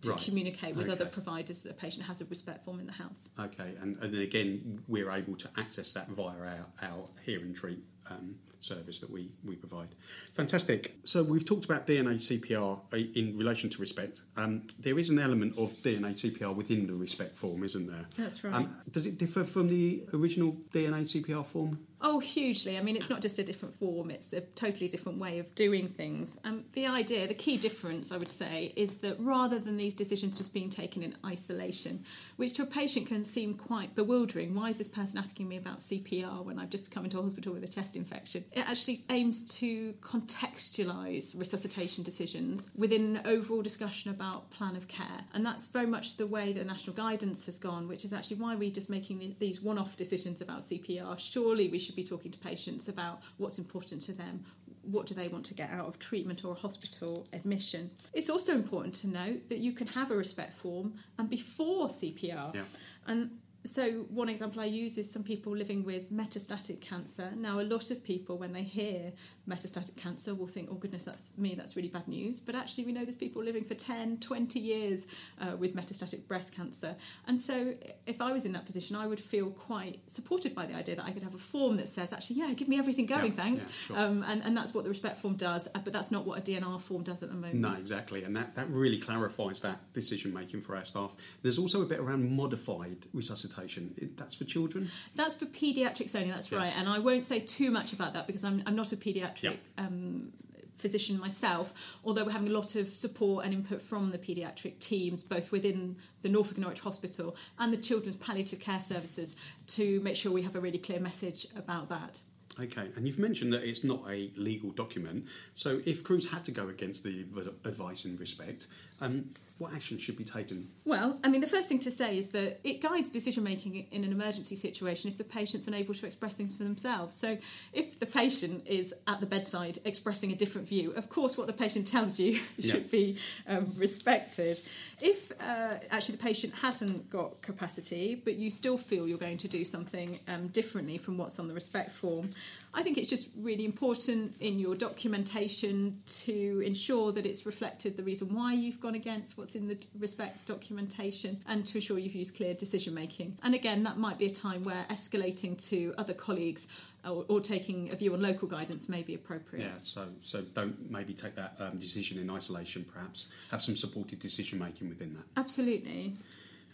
to 0.00 0.10
Right. 0.10 0.20
communicate 0.20 0.74
with 0.76 0.88
other 0.88 1.04
providers 1.04 1.62
that 1.62 1.68
the 1.68 1.74
patient 1.74 2.06
has 2.06 2.20
a 2.22 2.24
respect 2.26 2.64
form 2.64 2.80
in 2.80 2.86
the 2.86 2.92
house. 2.92 3.28
Okay, 3.38 3.74
and, 3.82 3.96
and 3.98 4.14
again, 4.16 4.82
we're 4.88 5.10
able 5.10 5.36
to 5.36 5.50
access 5.58 5.92
that 5.92 6.08
via 6.08 6.38
our, 6.38 6.66
our 6.82 7.08
hear 7.24 7.40
and 7.40 7.54
treat 7.54 7.80
um, 8.10 8.36
service 8.64 8.98
that 9.00 9.10
we, 9.10 9.30
we 9.44 9.54
provide. 9.54 9.88
Fantastic. 10.32 10.94
So 11.04 11.22
we've 11.22 11.44
talked 11.44 11.64
about 11.64 11.86
DNA 11.86 12.14
CPR 12.14 12.80
uh, 12.92 12.96
in 13.14 13.36
relation 13.36 13.70
to 13.70 13.80
respect. 13.80 14.22
Um, 14.36 14.62
there 14.78 14.98
is 14.98 15.10
an 15.10 15.18
element 15.18 15.58
of 15.58 15.72
DNA 15.74 16.12
CPR 16.12 16.54
within 16.54 16.86
the 16.86 16.94
respect 16.94 17.36
form, 17.36 17.62
isn't 17.64 17.86
there? 17.86 18.06
That's 18.16 18.42
right. 18.42 18.54
Um, 18.54 18.76
does 18.90 19.06
it 19.06 19.18
differ 19.18 19.44
from 19.44 19.68
the 19.68 20.04
original 20.12 20.52
DNA 20.72 21.02
CPR 21.02 21.44
form? 21.44 21.78
Oh, 22.06 22.18
hugely. 22.18 22.76
I 22.76 22.82
mean, 22.82 22.96
it's 22.96 23.08
not 23.08 23.22
just 23.22 23.38
a 23.38 23.42
different 23.42 23.74
form, 23.74 24.10
it's 24.10 24.34
a 24.34 24.42
totally 24.42 24.88
different 24.88 25.18
way 25.18 25.38
of 25.38 25.54
doing 25.54 25.88
things. 25.88 26.38
Um, 26.44 26.64
the 26.74 26.86
idea, 26.86 27.26
the 27.26 27.32
key 27.32 27.56
difference, 27.56 28.12
I 28.12 28.18
would 28.18 28.28
say, 28.28 28.74
is 28.76 28.96
that 28.96 29.18
rather 29.18 29.58
than 29.58 29.78
these 29.78 29.94
decisions 29.94 30.36
just 30.36 30.52
being 30.52 30.68
taken 30.68 31.02
in 31.02 31.16
isolation, 31.24 32.04
which 32.36 32.52
to 32.54 32.62
a 32.64 32.66
patient 32.66 33.06
can 33.06 33.24
seem 33.24 33.54
quite 33.54 33.94
bewildering, 33.94 34.54
why 34.54 34.68
is 34.68 34.76
this 34.76 34.88
person 34.88 35.18
asking 35.18 35.48
me 35.48 35.56
about 35.56 35.78
CPR 35.78 36.44
when 36.44 36.58
I've 36.58 36.68
just 36.68 36.90
come 36.90 37.04
into 37.04 37.22
hospital 37.22 37.54
with 37.54 37.64
a 37.64 37.68
chest 37.68 37.96
infection? 37.96 38.44
It 38.54 38.60
actually 38.68 39.04
aims 39.10 39.42
to 39.56 39.94
contextualise 39.94 41.36
resuscitation 41.36 42.04
decisions 42.04 42.70
within 42.76 43.16
an 43.16 43.26
overall 43.26 43.62
discussion 43.62 44.12
about 44.12 44.48
plan 44.52 44.76
of 44.76 44.86
care. 44.86 45.24
And 45.34 45.44
that's 45.44 45.66
very 45.66 45.86
much 45.86 46.18
the 46.18 46.26
way 46.28 46.52
the 46.52 46.64
national 46.64 46.94
guidance 46.94 47.46
has 47.46 47.58
gone, 47.58 47.88
which 47.88 48.04
is 48.04 48.12
actually 48.12 48.36
why 48.36 48.54
we're 48.54 48.70
just 48.70 48.88
making 48.88 49.18
the- 49.18 49.34
these 49.40 49.60
one 49.60 49.76
off 49.76 49.96
decisions 49.96 50.40
about 50.40 50.62
CPR. 50.62 51.18
Surely 51.18 51.66
we 51.68 51.80
should 51.80 51.96
be 51.96 52.04
talking 52.04 52.30
to 52.30 52.38
patients 52.38 52.88
about 52.88 53.20
what's 53.38 53.58
important 53.58 54.00
to 54.02 54.12
them. 54.12 54.44
What 54.82 55.06
do 55.06 55.14
they 55.14 55.26
want 55.26 55.44
to 55.46 55.54
get 55.54 55.70
out 55.70 55.88
of 55.88 55.98
treatment 55.98 56.44
or 56.44 56.52
a 56.52 56.58
hospital 56.58 57.26
admission? 57.32 57.90
It's 58.12 58.30
also 58.30 58.54
important 58.54 58.94
to 58.96 59.08
note 59.08 59.48
that 59.48 59.58
you 59.58 59.72
can 59.72 59.88
have 59.88 60.12
a 60.12 60.16
respect 60.16 60.54
form 60.54 60.94
and 61.18 61.28
before 61.28 61.88
CPR. 61.88 62.54
Yeah. 62.54 62.64
And 63.08 63.40
so, 63.66 63.90
one 64.10 64.28
example 64.28 64.60
I 64.60 64.66
use 64.66 64.98
is 64.98 65.10
some 65.10 65.22
people 65.22 65.56
living 65.56 65.84
with 65.84 66.12
metastatic 66.12 66.82
cancer. 66.82 67.32
Now, 67.34 67.60
a 67.60 67.62
lot 67.62 67.90
of 67.90 68.04
people, 68.04 68.36
when 68.36 68.52
they 68.52 68.62
hear 68.62 69.10
metastatic 69.48 69.96
cancer, 69.96 70.34
will 70.34 70.46
think, 70.46 70.68
oh, 70.70 70.74
goodness, 70.74 71.04
that's 71.04 71.30
me, 71.38 71.54
that's 71.54 71.74
really 71.74 71.88
bad 71.88 72.06
news. 72.06 72.40
But 72.40 72.56
actually, 72.56 72.84
we 72.84 72.92
know 72.92 73.04
there's 73.04 73.16
people 73.16 73.42
living 73.42 73.64
for 73.64 73.72
10, 73.72 74.18
20 74.18 74.58
years 74.58 75.06
uh, 75.40 75.56
with 75.56 75.74
metastatic 75.74 76.28
breast 76.28 76.54
cancer. 76.54 76.94
And 77.26 77.40
so, 77.40 77.72
if 78.06 78.20
I 78.20 78.32
was 78.32 78.44
in 78.44 78.52
that 78.52 78.66
position, 78.66 78.96
I 78.96 79.06
would 79.06 79.18
feel 79.18 79.50
quite 79.50 79.98
supported 80.10 80.54
by 80.54 80.66
the 80.66 80.74
idea 80.74 80.96
that 80.96 81.04
I 81.06 81.12
could 81.12 81.22
have 81.22 81.34
a 81.34 81.38
form 81.38 81.78
that 81.78 81.88
says, 81.88 82.12
actually, 82.12 82.36
yeah, 82.36 82.52
give 82.52 82.68
me 82.68 82.78
everything 82.78 83.06
going, 83.06 83.32
Yeah, 83.32 83.42
thanks. 83.44 83.62
yeah, 83.62 83.68
sure. 83.86 83.98
um, 83.98 84.22
and, 84.28 84.42
and 84.42 84.54
that's 84.54 84.74
what 84.74 84.84
the 84.84 84.90
respect 84.90 85.20
form 85.20 85.36
does, 85.36 85.68
uh, 85.74 85.78
but 85.82 85.94
that's 85.94 86.10
not 86.10 86.26
what 86.26 86.38
a 86.38 86.42
DNR 86.42 86.78
form 86.82 87.02
does 87.02 87.22
at 87.22 87.30
the 87.30 87.34
moment. 87.34 87.54
No, 87.54 87.72
exactly, 87.72 88.24
and 88.24 88.36
that, 88.36 88.56
that 88.56 88.68
really 88.68 88.98
clarifies 88.98 89.60
that 89.60 89.90
decision 89.94 90.34
making 90.34 90.60
for 90.60 90.76
our 90.76 90.84
staff. 90.84 91.14
There's 91.40 91.56
also 91.58 91.80
a 91.80 91.86
bit 91.86 91.98
around 91.98 92.30
modified 92.30 93.06
resuscitation. 93.14 93.53
It, 93.58 94.16
that's 94.16 94.34
for 94.34 94.44
children. 94.44 94.90
That's 95.14 95.36
for 95.36 95.46
paediatrics 95.46 96.14
only, 96.14 96.30
that's 96.30 96.50
Yes. 96.50 96.60
right. 96.60 96.72
And 96.76 96.88
I 96.88 96.98
won't 96.98 97.24
say 97.24 97.40
too 97.40 97.70
much 97.70 97.92
about 97.92 98.12
that 98.14 98.26
because 98.26 98.44
I'm, 98.44 98.62
I'm 98.66 98.76
not 98.76 98.92
a 98.92 98.96
paediatric 98.96 99.42
Yep. 99.42 99.58
um, 99.78 100.32
physician 100.76 101.18
myself, 101.20 101.72
although 102.04 102.24
we're 102.24 102.32
having 102.32 102.48
a 102.48 102.52
lot 102.52 102.74
of 102.74 102.88
support 102.88 103.44
and 103.44 103.54
input 103.54 103.80
from 103.80 104.10
the 104.10 104.18
paediatric 104.18 104.78
teams, 104.80 105.22
both 105.22 105.52
within 105.52 105.96
the 106.22 106.28
Norfolk 106.28 106.56
and 106.56 106.62
Norwich 106.62 106.80
Hospital 106.80 107.36
and 107.58 107.72
the 107.72 107.76
Children's 107.76 108.16
Palliative 108.16 108.58
Care 108.58 108.80
Services, 108.80 109.36
to 109.68 110.00
make 110.00 110.16
sure 110.16 110.32
we 110.32 110.42
have 110.42 110.56
a 110.56 110.60
really 110.60 110.78
clear 110.78 110.98
message 111.00 111.46
about 111.56 111.88
that. 111.90 112.20
Okay, 112.60 112.88
and 112.94 113.06
you've 113.06 113.18
mentioned 113.18 113.52
that 113.52 113.64
it's 113.64 113.82
not 113.82 114.02
a 114.08 114.30
legal 114.36 114.70
document. 114.70 115.26
So 115.56 115.80
if 115.84 116.04
crews 116.04 116.30
had 116.30 116.44
to 116.44 116.52
go 116.52 116.68
against 116.68 117.02
the 117.02 117.24
advice 117.64 118.04
in 118.04 118.16
respect, 118.16 118.68
um, 119.00 119.30
what 119.58 119.72
action 119.72 119.98
should 119.98 120.16
be 120.16 120.24
taken? 120.24 120.68
Well, 120.84 121.18
I 121.22 121.28
mean, 121.28 121.40
the 121.40 121.46
first 121.46 121.68
thing 121.68 121.78
to 121.80 121.90
say 121.90 122.18
is 122.18 122.30
that 122.30 122.58
it 122.64 122.80
guides 122.82 123.08
decision 123.08 123.44
making 123.44 123.86
in 123.92 124.02
an 124.02 124.10
emergency 124.10 124.56
situation 124.56 125.10
if 125.10 125.16
the 125.16 125.22
patient's 125.24 125.68
unable 125.68 125.94
to 125.94 126.06
express 126.06 126.34
things 126.34 126.52
for 126.52 126.64
themselves. 126.64 127.14
So, 127.14 127.38
if 127.72 128.00
the 128.00 128.06
patient 128.06 128.66
is 128.66 128.92
at 129.06 129.20
the 129.20 129.26
bedside 129.26 129.78
expressing 129.84 130.32
a 130.32 130.34
different 130.34 130.66
view, 130.68 130.90
of 130.92 131.08
course, 131.08 131.38
what 131.38 131.46
the 131.46 131.52
patient 131.52 131.86
tells 131.86 132.18
you 132.18 132.34
should 132.58 132.82
Yeah. 132.82 132.90
be 132.90 133.16
um, 133.46 133.72
respected. 133.76 134.60
If 135.00 135.30
uh, 135.40 135.74
actually 135.90 136.16
the 136.16 136.22
patient 136.24 136.54
hasn't 136.54 137.08
got 137.08 137.40
capacity, 137.40 138.16
but 138.16 138.34
you 138.34 138.50
still 138.50 138.76
feel 138.76 139.06
you're 139.06 139.18
going 139.18 139.38
to 139.38 139.48
do 139.48 139.64
something 139.64 140.18
um, 140.26 140.48
differently 140.48 140.98
from 140.98 141.16
what's 141.16 141.38
on 141.38 141.46
the 141.46 141.54
respect 141.54 141.90
form, 141.92 142.30
I 142.74 142.82
think 142.82 142.98
it's 142.98 143.08
just 143.08 143.28
really 143.36 143.64
important 143.64 144.34
in 144.40 144.58
your 144.58 144.74
documentation 144.74 146.00
to 146.24 146.60
ensure 146.66 147.12
that 147.12 147.24
it's 147.24 147.46
reflected 147.46 147.96
the 147.96 148.02
reason 148.02 148.34
why 148.34 148.52
you've 148.54 148.80
gone 148.80 148.94
against 148.96 149.36
what's 149.44 149.54
in 149.54 149.68
the 149.68 149.76
respect 149.98 150.46
documentation 150.46 151.38
and 151.46 151.66
to 151.66 151.76
ensure 151.76 151.98
you've 151.98 152.14
used 152.14 152.34
clear 152.34 152.54
decision 152.54 152.94
making. 152.94 153.36
And 153.42 153.54
again, 153.54 153.82
that 153.82 153.98
might 153.98 154.16
be 154.16 154.24
a 154.24 154.30
time 154.30 154.64
where 154.64 154.86
escalating 154.90 155.62
to 155.68 155.92
other 155.98 156.14
colleagues 156.14 156.66
or, 157.04 157.26
or 157.28 157.42
taking 157.42 157.90
a 157.90 157.96
view 157.96 158.14
on 158.14 158.22
local 158.22 158.48
guidance 158.48 158.88
may 158.88 159.02
be 159.02 159.14
appropriate. 159.14 159.66
Yeah, 159.66 159.74
so 159.82 160.06
so 160.22 160.40
don't 160.54 160.90
maybe 160.90 161.12
take 161.12 161.34
that 161.34 161.56
um, 161.58 161.76
decision 161.76 162.18
in 162.18 162.30
isolation. 162.30 162.86
Perhaps 162.90 163.28
have 163.50 163.62
some 163.62 163.76
supported 163.76 164.18
decision 164.18 164.58
making 164.58 164.88
within 164.88 165.12
that. 165.12 165.24
Absolutely. 165.36 166.14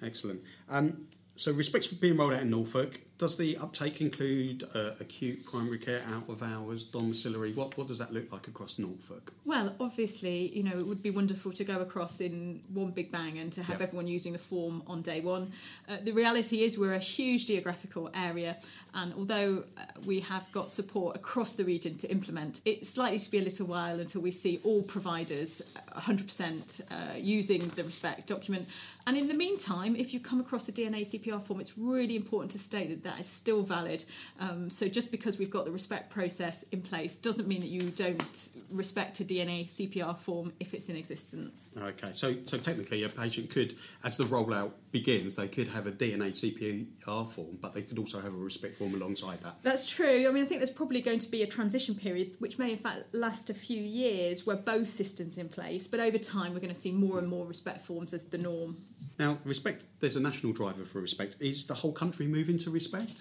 Excellent. 0.00 0.40
Um, 0.68 1.08
so 1.34 1.50
respect's 1.50 1.88
being 1.88 2.16
rolled 2.16 2.34
out 2.34 2.42
in 2.42 2.50
Norfolk. 2.50 3.00
Does 3.20 3.36
the 3.36 3.58
uptake 3.58 4.00
include 4.00 4.66
uh, 4.74 4.92
acute 4.98 5.44
primary 5.44 5.76
care, 5.76 6.00
out 6.10 6.26
of 6.30 6.42
hours, 6.42 6.84
domiciliary? 6.84 7.52
What 7.52 7.76
what 7.76 7.86
does 7.86 7.98
that 7.98 8.14
look 8.14 8.32
like 8.32 8.48
across 8.48 8.78
Norfolk? 8.78 9.34
Well, 9.44 9.74
obviously, 9.78 10.48
you 10.56 10.62
know, 10.62 10.78
it 10.78 10.86
would 10.86 11.02
be 11.02 11.10
wonderful 11.10 11.52
to 11.52 11.62
go 11.62 11.80
across 11.80 12.22
in 12.22 12.62
one 12.72 12.92
big 12.92 13.12
bang 13.12 13.36
and 13.38 13.52
to 13.52 13.62
have 13.62 13.78
Yeah. 13.78 13.86
everyone 13.88 14.06
using 14.06 14.32
the 14.32 14.38
form 14.38 14.82
on 14.86 15.02
day 15.02 15.20
one. 15.20 15.52
Uh, 15.86 15.98
the 16.02 16.12
reality 16.12 16.62
is, 16.62 16.78
we're 16.78 16.94
a 16.94 16.98
huge 16.98 17.46
geographical 17.46 18.08
area, 18.14 18.56
and 18.94 19.12
although 19.12 19.64
uh, 19.76 19.82
we 20.06 20.20
have 20.20 20.50
got 20.50 20.70
support 20.70 21.14
across 21.14 21.52
the 21.52 21.64
region 21.66 21.98
to 21.98 22.10
implement, 22.10 22.62
it's 22.64 22.96
likely 22.96 23.18
to 23.18 23.30
be 23.30 23.38
a 23.38 23.42
little 23.42 23.66
while 23.66 24.00
until 24.00 24.22
we 24.22 24.30
see 24.30 24.60
all 24.64 24.80
providers 24.80 25.60
uh, 25.94 26.00
100% 26.00 26.80
uh, 26.90 27.16
using 27.18 27.68
the 27.76 27.84
respect 27.84 28.26
document. 28.28 28.66
And 29.06 29.16
in 29.16 29.28
the 29.28 29.34
meantime, 29.34 29.94
if 29.96 30.14
you 30.14 30.20
come 30.20 30.40
across 30.40 30.68
a 30.68 30.72
DNA 30.72 31.02
CPR 31.04 31.42
form, 31.42 31.60
it's 31.60 31.76
really 31.76 32.16
important 32.16 32.52
to 32.52 32.58
state 32.58 33.02
that 33.02 33.09
that 33.10 33.20
is 33.20 33.26
still 33.26 33.62
valid. 33.62 34.04
Um, 34.38 34.70
so 34.70 34.88
just 34.88 35.10
because 35.10 35.38
we've 35.38 35.50
got 35.50 35.64
the 35.64 35.72
respect 35.72 36.10
process 36.10 36.64
in 36.70 36.80
place 36.80 37.16
doesn't 37.16 37.48
mean 37.48 37.60
that 37.60 37.68
you 37.68 37.90
don't 37.90 38.48
respect 38.70 39.20
a 39.20 39.24
DNA 39.24 39.64
CPR 39.64 40.16
form 40.18 40.52
if 40.60 40.74
it's 40.74 40.88
in 40.88 40.96
existence. 40.96 41.76
Okay, 41.76 42.10
so 42.12 42.36
so 42.44 42.58
technically, 42.58 43.02
a 43.02 43.08
patient 43.08 43.50
could, 43.50 43.76
as 44.04 44.16
the 44.16 44.24
rollout 44.24 44.72
begins, 44.92 45.34
they 45.34 45.48
could 45.48 45.68
have 45.68 45.86
a 45.86 45.92
DNA 45.92 46.30
CPR 46.32 47.28
form, 47.30 47.58
but 47.60 47.74
they 47.74 47.82
could 47.82 47.98
also 47.98 48.20
have 48.20 48.32
a 48.32 48.36
respect 48.36 48.76
form 48.76 48.94
alongside 48.94 49.40
that. 49.42 49.56
That's 49.62 49.88
true. 49.88 50.28
I 50.28 50.32
mean, 50.32 50.44
I 50.44 50.46
think 50.46 50.60
there's 50.60 50.70
probably 50.70 51.00
going 51.00 51.18
to 51.18 51.30
be 51.30 51.42
a 51.42 51.46
transition 51.46 51.94
period, 51.94 52.36
which 52.38 52.58
may 52.58 52.72
in 52.72 52.78
fact 52.78 53.12
last 53.12 53.50
a 53.50 53.54
few 53.54 53.82
years, 53.82 54.46
where 54.46 54.56
both 54.56 54.88
systems 54.88 55.36
in 55.36 55.48
place. 55.48 55.86
But 55.86 56.00
over 56.00 56.18
time, 56.18 56.52
we're 56.52 56.60
going 56.60 56.74
to 56.74 56.80
see 56.80 56.92
more 56.92 57.18
and 57.18 57.28
more 57.28 57.46
respect 57.46 57.80
forms 57.80 58.14
as 58.14 58.26
the 58.26 58.38
norm. 58.38 58.76
Now, 59.20 59.36
respect. 59.44 59.84
There's 60.00 60.16
a 60.16 60.20
national 60.20 60.54
driver 60.54 60.86
for 60.86 60.98
respect. 60.98 61.36
Is 61.40 61.66
the 61.66 61.74
whole 61.74 61.92
country 61.92 62.26
moving 62.26 62.56
to 62.60 62.70
respect? 62.70 63.20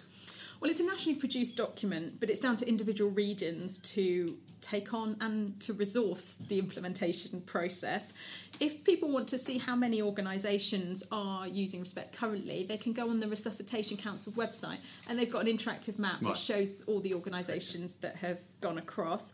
Well, 0.62 0.72
it's 0.72 0.80
a 0.80 0.86
nationally 0.86 1.20
produced 1.20 1.58
document, 1.58 2.22
but 2.22 2.30
it's 2.30 2.40
down 2.40 2.56
to 2.58 2.68
individual 2.68 3.12
regions 3.12 3.78
to 3.80 4.38
take 4.62 4.94
on 4.94 5.18
and 5.20 5.60
to 5.60 5.74
resource 5.74 6.38
the 6.48 6.58
implementation 6.58 7.42
process. 7.42 8.14
If 8.62 8.86
people 8.86 9.10
want 9.10 9.28
to 9.30 9.38
see 9.38 9.58
how 9.58 9.76
many 9.76 10.02
organisations 10.02 11.04
are 11.12 11.46
using 11.50 11.82
Respect 11.82 12.16
currently, 12.16 12.64
they 12.64 12.78
can 12.78 12.94
go 12.94 13.10
on 13.10 13.20
the 13.20 13.28
Resuscitation 13.28 13.98
Council 13.98 14.32
website 14.34 14.78
and 15.10 15.20
they've 15.20 15.32
got 15.32 15.46
an 15.46 15.58
interactive 15.58 16.00
map 16.00 16.22
Right. 16.22 16.30
which 16.30 16.40
shows 16.40 16.82
all 16.88 17.02
the 17.02 17.14
organisations 17.14 17.96
that 17.96 18.16
have 18.18 18.40
gone 18.62 18.78
across. 18.78 19.34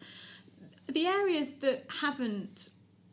The 0.88 1.06
areas 1.06 1.51
that 1.62 1.86
haven't 2.01 2.69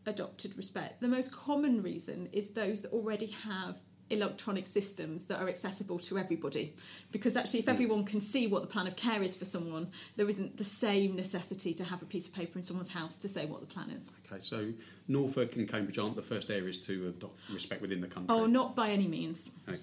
adopted 0.06 0.56
Respect, 0.56 1.00
the 1.00 1.08
most 1.08 1.32
common 1.32 1.82
reason 1.82 2.28
is 2.32 2.50
those 2.50 2.82
that 2.82 2.92
already 2.92 3.26
have 3.26 3.80
electronic 4.12 4.66
systems 4.66 5.24
that 5.24 5.40
are 5.40 5.48
accessible 5.48 5.98
to 5.98 6.18
everybody 6.18 6.74
because 7.10 7.36
actually 7.36 7.58
if 7.60 7.64
hmm. 7.64 7.70
everyone 7.70 8.04
can 8.04 8.20
see 8.20 8.46
what 8.46 8.62
the 8.62 8.68
plan 8.68 8.86
of 8.86 8.94
care 8.94 9.22
is 9.22 9.34
for 9.34 9.44
someone 9.44 9.88
there 10.16 10.28
isn't 10.28 10.56
the 10.56 10.64
same 10.64 11.16
necessity 11.16 11.72
to 11.72 11.84
have 11.84 12.02
a 12.02 12.04
piece 12.04 12.26
of 12.26 12.34
paper 12.34 12.58
in 12.58 12.62
someone's 12.62 12.90
house 12.90 13.16
to 13.16 13.28
say 13.28 13.46
what 13.46 13.60
the 13.60 13.66
plan 13.66 13.90
is 13.90 14.10
Okay, 14.30 14.40
so 14.40 14.72
Norfolk 15.08 15.56
and 15.56 15.68
Cambridge 15.68 15.98
aren't 15.98 16.16
the 16.16 16.22
first 16.22 16.50
areas 16.50 16.78
to 16.80 17.08
adopt 17.08 17.38
respect 17.52 17.80
within 17.80 18.00
the 18.00 18.06
country. 18.06 18.34
oh 18.36 18.46
not 18.46 18.76
by 18.76 18.90
any 18.90 19.08
means 19.08 19.50
Okay. 19.68 19.78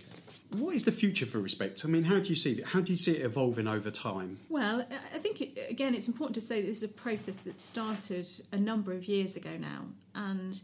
What 0.58 0.76
is 0.76 0.84
the 0.84 0.92
future 0.92 1.28
for 1.28 1.38
respect? 1.38 1.86
I 1.86 1.90
mean, 1.90 2.06
how 2.06 2.18
do 2.18 2.28
you 2.28 2.36
see 2.36 2.54
it? 2.54 2.66
How 2.66 2.82
do 2.82 2.92
you 2.92 2.98
see 2.98 3.12
it 3.12 3.22
evolving 3.24 3.68
over 3.68 3.92
time? 3.92 4.40
Well, 4.50 4.82
I- 4.82 5.16
I 5.16 5.20
think, 5.20 5.42
it, 5.42 5.68
again, 5.70 5.94
it's 5.94 6.08
important 6.08 6.34
to 6.36 6.42
say 6.42 6.62
that 6.62 6.68
this 6.68 6.78
is 6.78 6.84
a 6.84 6.88
process 6.88 7.42
that 7.42 7.60
started 7.60 8.28
a 8.52 8.58
number 8.58 8.92
of 8.92 9.06
years 9.06 9.36
ago 9.36 9.58
now. 9.58 9.86
And 10.16 10.60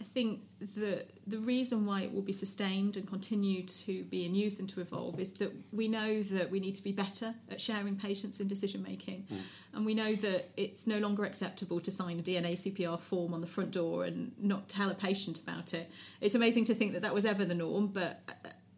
I 0.00 0.04
think 0.04 0.40
the 0.74 1.06
the 1.26 1.38
reason 1.38 1.86
why 1.86 2.02
it 2.02 2.12
will 2.12 2.22
be 2.22 2.32
sustained 2.32 2.96
and 2.96 3.06
continue 3.06 3.62
to 3.62 4.04
be 4.04 4.26
in 4.26 4.34
use 4.34 4.60
and 4.60 4.68
to 4.70 4.80
evolve 4.80 5.18
is 5.18 5.32
that 5.34 5.52
we 5.72 5.88
know 5.88 6.22
that 6.22 6.50
we 6.50 6.60
need 6.60 6.74
to 6.74 6.82
be 6.82 6.92
better 6.92 7.34
at 7.50 7.60
sharing 7.60 7.96
patients 7.96 8.38
in 8.38 8.46
decision 8.46 8.82
making, 8.82 9.26
mm. 9.32 9.38
and 9.72 9.86
we 9.86 9.94
know 9.94 10.14
that 10.14 10.50
it's 10.56 10.86
no 10.86 10.98
longer 10.98 11.24
acceptable 11.24 11.80
to 11.80 11.90
sign 11.90 12.18
a 12.18 12.22
DNA 12.22 12.52
CPR 12.52 13.00
form 13.00 13.32
on 13.32 13.40
the 13.40 13.46
front 13.46 13.70
door 13.70 14.04
and 14.04 14.32
not 14.38 14.68
tell 14.68 14.90
a 14.90 14.94
patient 14.94 15.38
about 15.38 15.72
it. 15.72 15.90
It's 16.20 16.34
amazing 16.34 16.66
to 16.66 16.74
think 16.74 16.92
that 16.92 17.02
that 17.02 17.14
was 17.14 17.24
ever 17.24 17.44
the 17.44 17.54
norm, 17.54 17.88
but 17.88 18.20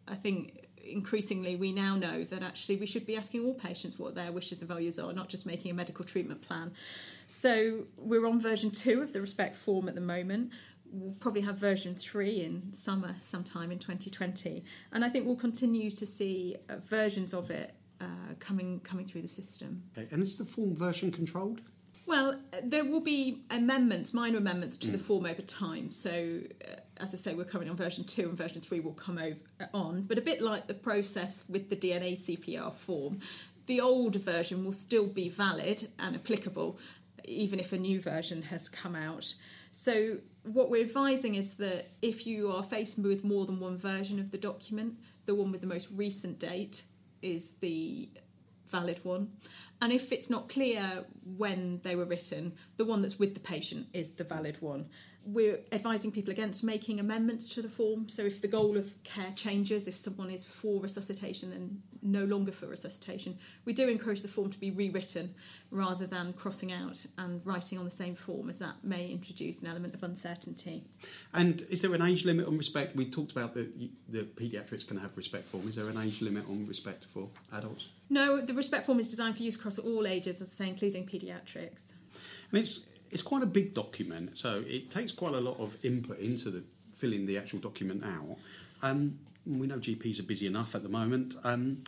I 0.07 0.15
think 0.15 0.67
increasingly 0.89 1.55
we 1.55 1.71
now 1.71 1.95
know 1.95 2.23
that 2.23 2.43
actually 2.43 2.77
we 2.77 2.85
should 2.85 3.05
be 3.05 3.15
asking 3.15 3.45
all 3.45 3.53
patients 3.53 3.99
what 3.99 4.15
their 4.15 4.31
wishes 4.31 4.61
and 4.61 4.67
values 4.67 4.99
are, 4.99 5.13
not 5.13 5.29
just 5.29 5.45
making 5.45 5.71
a 5.71 5.73
medical 5.73 6.03
treatment 6.03 6.41
plan. 6.41 6.71
So 7.27 7.83
we're 7.97 8.25
on 8.25 8.41
version 8.41 8.71
two 8.71 9.01
of 9.01 9.13
the 9.13 9.21
respect 9.21 9.55
form 9.55 9.87
at 9.87 9.95
the 9.95 10.01
moment 10.01 10.51
we'll 10.91 11.15
probably 11.19 11.41
have 11.41 11.57
version 11.57 11.95
3 11.95 12.41
in 12.41 12.73
summer 12.73 13.15
sometime 13.19 13.71
in 13.71 13.79
2020 13.79 14.63
and 14.91 15.05
i 15.05 15.09
think 15.09 15.25
we'll 15.25 15.35
continue 15.35 15.91
to 15.91 16.05
see 16.05 16.55
uh, 16.69 16.75
versions 16.77 17.33
of 17.33 17.51
it 17.51 17.75
uh, 18.01 18.05
coming 18.39 18.79
coming 18.81 19.05
through 19.05 19.21
the 19.21 19.27
system. 19.27 19.83
Okay. 19.97 20.07
and 20.11 20.23
is 20.23 20.37
the 20.37 20.45
form 20.45 20.75
version 20.75 21.11
controlled? 21.11 21.61
Well 22.05 22.39
there 22.63 22.85
will 22.85 23.01
be 23.01 23.43
amendments 23.49 24.13
minor 24.13 24.37
amendments 24.37 24.77
to 24.77 24.87
mm. 24.89 24.93
the 24.93 24.97
form 24.97 25.25
over 25.25 25.41
time. 25.41 25.91
So 25.91 26.41
uh, 26.65 26.75
as 26.97 27.13
i 27.13 27.17
say 27.17 27.33
we're 27.33 27.43
currently 27.43 27.69
on 27.69 27.75
version 27.75 28.03
2 28.03 28.29
and 28.29 28.37
version 28.37 28.61
3 28.61 28.79
will 28.79 28.93
come 28.93 29.17
over 29.17 29.39
uh, 29.59 29.65
on. 29.73 30.03
But 30.03 30.17
a 30.17 30.21
bit 30.21 30.41
like 30.41 30.67
the 30.67 30.73
process 30.73 31.43
with 31.49 31.69
the 31.69 31.75
dna 31.75 32.17
cpr 32.17 32.73
form 32.73 33.19
the 33.65 33.81
old 33.81 34.15
version 34.15 34.65
will 34.65 34.71
still 34.71 35.05
be 35.05 35.29
valid 35.29 35.89
and 35.99 36.15
applicable 36.15 36.79
even 37.25 37.59
if 37.59 37.73
a 37.73 37.77
new 37.77 38.01
version 38.01 38.41
has 38.43 38.67
come 38.69 38.95
out. 38.95 39.35
So 39.71 40.17
what 40.43 40.69
we're 40.69 40.83
advising 40.83 41.35
is 41.35 41.55
that 41.55 41.91
if 42.01 42.25
you 42.25 42.51
are 42.51 42.63
faced 42.63 42.97
with 42.97 43.23
more 43.23 43.45
than 43.45 43.59
one 43.59 43.77
version 43.77 44.19
of 44.19 44.31
the 44.31 44.37
document, 44.37 44.97
the 45.25 45.35
one 45.35 45.51
with 45.51 45.61
the 45.61 45.67
most 45.67 45.89
recent 45.91 46.39
date 46.39 46.83
is 47.21 47.55
the 47.55 48.09
valid 48.67 48.99
one. 49.03 49.31
And 49.81 49.91
if 49.91 50.11
it's 50.11 50.29
not 50.29 50.49
clear 50.49 51.05
when 51.37 51.81
they 51.83 51.95
were 51.95 52.05
written, 52.05 52.53
the 52.77 52.85
one 52.85 53.01
that's 53.01 53.19
with 53.19 53.33
the 53.33 53.39
patient 53.39 53.87
is 53.93 54.11
the 54.11 54.23
valid 54.23 54.61
one 54.61 54.89
we're 55.25 55.59
advising 55.71 56.11
people 56.11 56.31
against 56.31 56.63
making 56.63 56.99
amendments 56.99 57.47
to 57.49 57.61
the 57.61 57.69
form. 57.69 58.09
So 58.09 58.23
if 58.23 58.41
the 58.41 58.47
goal 58.47 58.77
of 58.77 58.91
care 59.03 59.31
changes, 59.35 59.87
if 59.87 59.95
someone 59.95 60.29
is 60.29 60.45
for 60.45 60.81
resuscitation 60.81 61.51
and 61.51 61.81
no 62.01 62.23
longer 62.23 62.51
for 62.51 62.67
resuscitation, 62.67 63.37
we 63.65 63.73
do 63.73 63.87
encourage 63.87 64.21
the 64.21 64.27
form 64.27 64.49
to 64.49 64.59
be 64.59 64.71
rewritten 64.71 65.35
rather 65.71 66.07
than 66.07 66.33
crossing 66.33 66.71
out 66.71 67.05
and 67.17 67.45
writing 67.45 67.77
on 67.77 67.85
the 67.85 67.91
same 67.91 68.15
form, 68.15 68.49
as 68.49 68.59
that 68.59 68.75
may 68.83 69.09
introduce 69.09 69.61
an 69.61 69.67
element 69.67 69.93
of 69.93 70.03
uncertainty. 70.03 70.83
And 71.33 71.61
is 71.69 71.81
there 71.81 71.93
an 71.93 72.01
age 72.01 72.25
limit 72.25 72.47
on 72.47 72.57
respect? 72.57 72.95
We 72.95 73.09
talked 73.09 73.31
about 73.31 73.53
the 73.53 73.69
the 74.07 74.23
paediatrics 74.23 74.87
can 74.87 74.97
have 74.97 75.15
respect 75.17 75.47
form. 75.47 75.67
Is 75.67 75.75
there 75.75 75.89
an 75.89 75.97
age 75.97 76.21
limit 76.21 76.45
on 76.49 76.65
respect 76.65 77.05
for 77.05 77.27
adults? 77.53 77.89
No, 78.09 78.41
the 78.41 78.53
respect 78.53 78.85
form 78.85 78.99
is 78.99 79.07
designed 79.07 79.37
for 79.37 79.43
use 79.43 79.55
across 79.55 79.77
all 79.77 80.07
ages, 80.07 80.41
as 80.41 80.53
I 80.53 80.65
say, 80.65 80.69
including 80.69 81.05
paediatrics. 81.05 81.93
And 82.51 82.59
it's 82.59 82.89
it's 83.11 83.23
quite 83.23 83.43
a 83.43 83.47
big 83.47 83.73
document, 83.73 84.37
so 84.37 84.63
it 84.67 84.91
takes 84.91 85.11
quite 85.11 85.33
a 85.33 85.39
lot 85.39 85.59
of 85.59 85.83
input 85.83 86.19
into 86.19 86.49
the 86.49 86.63
filling 86.93 87.25
the 87.25 87.37
actual 87.37 87.59
document 87.59 88.03
out. 88.03 88.37
Um, 88.81 89.19
we 89.45 89.67
know 89.67 89.77
GPs 89.77 90.19
are 90.19 90.23
busy 90.23 90.47
enough 90.47 90.75
at 90.75 90.83
the 90.83 90.89
moment. 90.89 91.35
Um, 91.43 91.79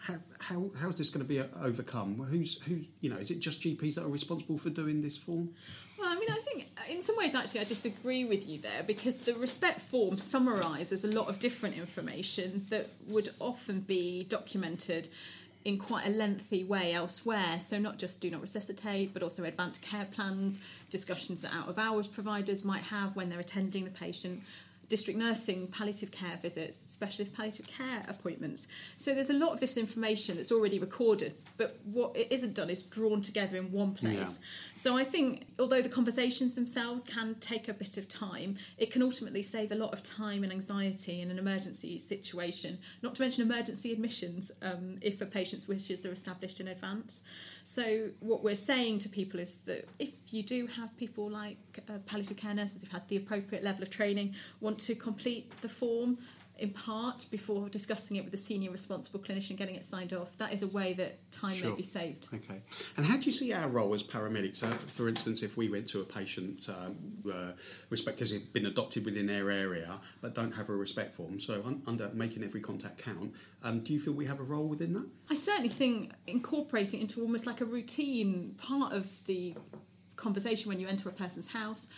how, 0.00 0.14
how 0.38 0.70
how 0.80 0.88
is 0.90 0.96
this 0.96 1.10
going 1.10 1.24
to 1.24 1.28
be 1.28 1.40
overcome? 1.60 2.26
Who's 2.30 2.60
who? 2.62 2.80
You 3.00 3.10
know, 3.10 3.16
is 3.16 3.30
it 3.30 3.40
just 3.40 3.60
GPs 3.60 3.96
that 3.96 4.04
are 4.04 4.08
responsible 4.08 4.58
for 4.58 4.70
doing 4.70 5.02
this 5.02 5.16
form? 5.16 5.50
Well, 5.98 6.08
I 6.08 6.14
mean, 6.14 6.30
I 6.30 6.36
think 6.36 6.68
in 6.88 7.02
some 7.02 7.16
ways, 7.16 7.34
actually, 7.34 7.60
I 7.60 7.64
disagree 7.64 8.24
with 8.24 8.48
you 8.48 8.60
there 8.60 8.84
because 8.86 9.16
the 9.16 9.34
respect 9.34 9.80
form 9.80 10.16
summarises 10.16 11.02
a 11.02 11.08
lot 11.08 11.28
of 11.28 11.40
different 11.40 11.76
information 11.76 12.66
that 12.70 12.88
would 13.08 13.30
often 13.40 13.80
be 13.80 14.24
documented 14.24 15.08
in 15.64 15.78
quite 15.78 16.06
a 16.06 16.10
lengthy 16.10 16.64
way 16.64 16.92
elsewhere. 16.92 17.58
So, 17.60 17.78
not 17.78 17.98
just 17.98 18.20
do 18.20 18.30
not 18.30 18.40
resuscitate, 18.40 19.12
but 19.12 19.22
also 19.22 19.44
advanced 19.44 19.82
care 19.82 20.06
plans, 20.10 20.60
discussions 20.90 21.42
that 21.42 21.52
out 21.52 21.68
of 21.68 21.78
hours 21.78 22.06
providers 22.06 22.64
might 22.64 22.82
have 22.84 23.16
when 23.16 23.28
they're 23.28 23.40
attending 23.40 23.84
the 23.84 23.90
patient, 23.90 24.42
district 24.88 25.18
nursing, 25.18 25.66
palliative 25.68 26.10
care 26.10 26.38
visits, 26.40 26.76
specialist 26.76 27.34
palliative 27.34 27.66
care 27.66 28.04
appointments. 28.08 28.68
So 28.96 29.14
there's 29.14 29.30
a 29.30 29.34
lot 29.34 29.52
of 29.52 29.60
this 29.60 29.76
information 29.76 30.36
that's 30.36 30.50
already 30.50 30.78
recorded, 30.78 31.34
but 31.56 31.78
what 31.84 32.16
it 32.16 32.28
isn't 32.30 32.54
done 32.54 32.70
is 32.70 32.82
drawn 32.82 33.20
together 33.20 33.56
in 33.56 33.70
one 33.70 33.92
place. 33.92 34.38
Yeah. 34.40 34.46
So 34.74 34.96
I 34.96 35.04
think 35.04 35.46
although 35.58 35.82
the 35.82 35.88
conversations 35.88 36.54
themselves 36.54 37.04
can 37.04 37.34
take 37.36 37.68
a 37.68 37.74
bit 37.74 37.98
of 37.98 38.08
time, 38.08 38.56
it 38.78 38.90
can 38.90 39.02
ultimately 39.02 39.42
save 39.42 39.72
a 39.72 39.74
lot 39.74 39.92
of 39.92 40.02
time 40.02 40.42
and 40.42 40.52
anxiety 40.52 41.20
in 41.20 41.30
an 41.30 41.38
emergency 41.38 41.98
situation, 41.98 42.78
not 43.02 43.14
to 43.16 43.22
mention 43.22 43.42
emergency 43.42 43.92
admissions 43.92 44.50
um, 44.62 44.96
if 45.02 45.20
a 45.20 45.26
patient's 45.26 45.68
wishes 45.68 46.06
are 46.06 46.12
established 46.12 46.60
in 46.60 46.68
advance. 46.68 47.22
So 47.62 48.08
what 48.20 48.42
we're 48.42 48.54
saying 48.54 49.00
to 49.00 49.08
people 49.10 49.38
is 49.38 49.58
that 49.58 49.86
if 49.98 50.12
you 50.30 50.42
do 50.42 50.66
have 50.66 50.96
people 50.96 51.28
like 51.28 51.58
uh, 51.88 51.98
palliative 52.06 52.36
care 52.36 52.54
nurses 52.54 52.82
who've 52.82 52.92
had 52.92 53.06
the 53.08 53.16
appropriate 53.16 53.64
level 53.64 53.82
of 53.82 53.90
training, 53.90 54.34
want 54.60 54.78
to 54.80 54.94
complete 54.94 55.50
the 55.60 55.68
form 55.68 56.18
in 56.58 56.70
part 56.70 57.24
before 57.30 57.68
discussing 57.68 58.16
it 58.16 58.24
with 58.24 58.32
the 58.32 58.38
senior 58.38 58.70
responsible 58.70 59.20
clinician 59.20 59.56
getting 59.56 59.76
it 59.76 59.84
signed 59.84 60.12
off. 60.12 60.36
That 60.38 60.52
is 60.52 60.62
a 60.62 60.66
way 60.66 60.92
that 60.94 61.30
time 61.30 61.54
sure. 61.54 61.70
may 61.70 61.76
be 61.76 61.82
saved. 61.84 62.26
Okay. 62.34 62.60
And 62.96 63.06
how 63.06 63.16
do 63.16 63.26
you 63.26 63.32
see 63.32 63.52
our 63.52 63.68
role 63.68 63.94
as 63.94 64.02
paramedics? 64.02 64.62
Uh, 64.62 64.66
for 64.66 65.08
instance 65.08 65.42
if 65.42 65.56
we 65.56 65.68
went 65.68 65.88
to 65.90 66.00
a 66.00 66.04
patient 66.04 66.68
um, 66.68 66.96
uh, 67.32 67.52
respect 67.90 68.18
has 68.20 68.32
been 68.32 68.66
adopted 68.66 69.04
within 69.04 69.26
their 69.26 69.50
area 69.50 69.98
but 70.20 70.34
don't 70.34 70.52
have 70.52 70.68
a 70.68 70.74
respect 70.74 71.14
form 71.14 71.38
so 71.38 71.62
un- 71.64 71.82
under 71.86 72.10
making 72.12 72.42
every 72.42 72.60
contact 72.60 72.98
count 72.98 73.32
um, 73.62 73.80
do 73.80 73.92
you 73.92 74.00
feel 74.00 74.12
we 74.12 74.26
have 74.26 74.40
a 74.40 74.44
role 74.44 74.66
within 74.66 74.92
that? 74.94 75.06
I 75.30 75.34
certainly 75.34 75.68
think 75.68 76.12
incorporating 76.26 77.00
into 77.00 77.20
almost 77.20 77.46
like 77.46 77.60
a 77.60 77.64
routine 77.64 78.54
part 78.58 78.92
of 78.92 79.24
the 79.26 79.54
conversation 80.18 80.68
when 80.68 80.78
you 80.78 80.86
enter 80.86 81.08
a 81.08 81.12
person's 81.12 81.48
house 81.48 81.88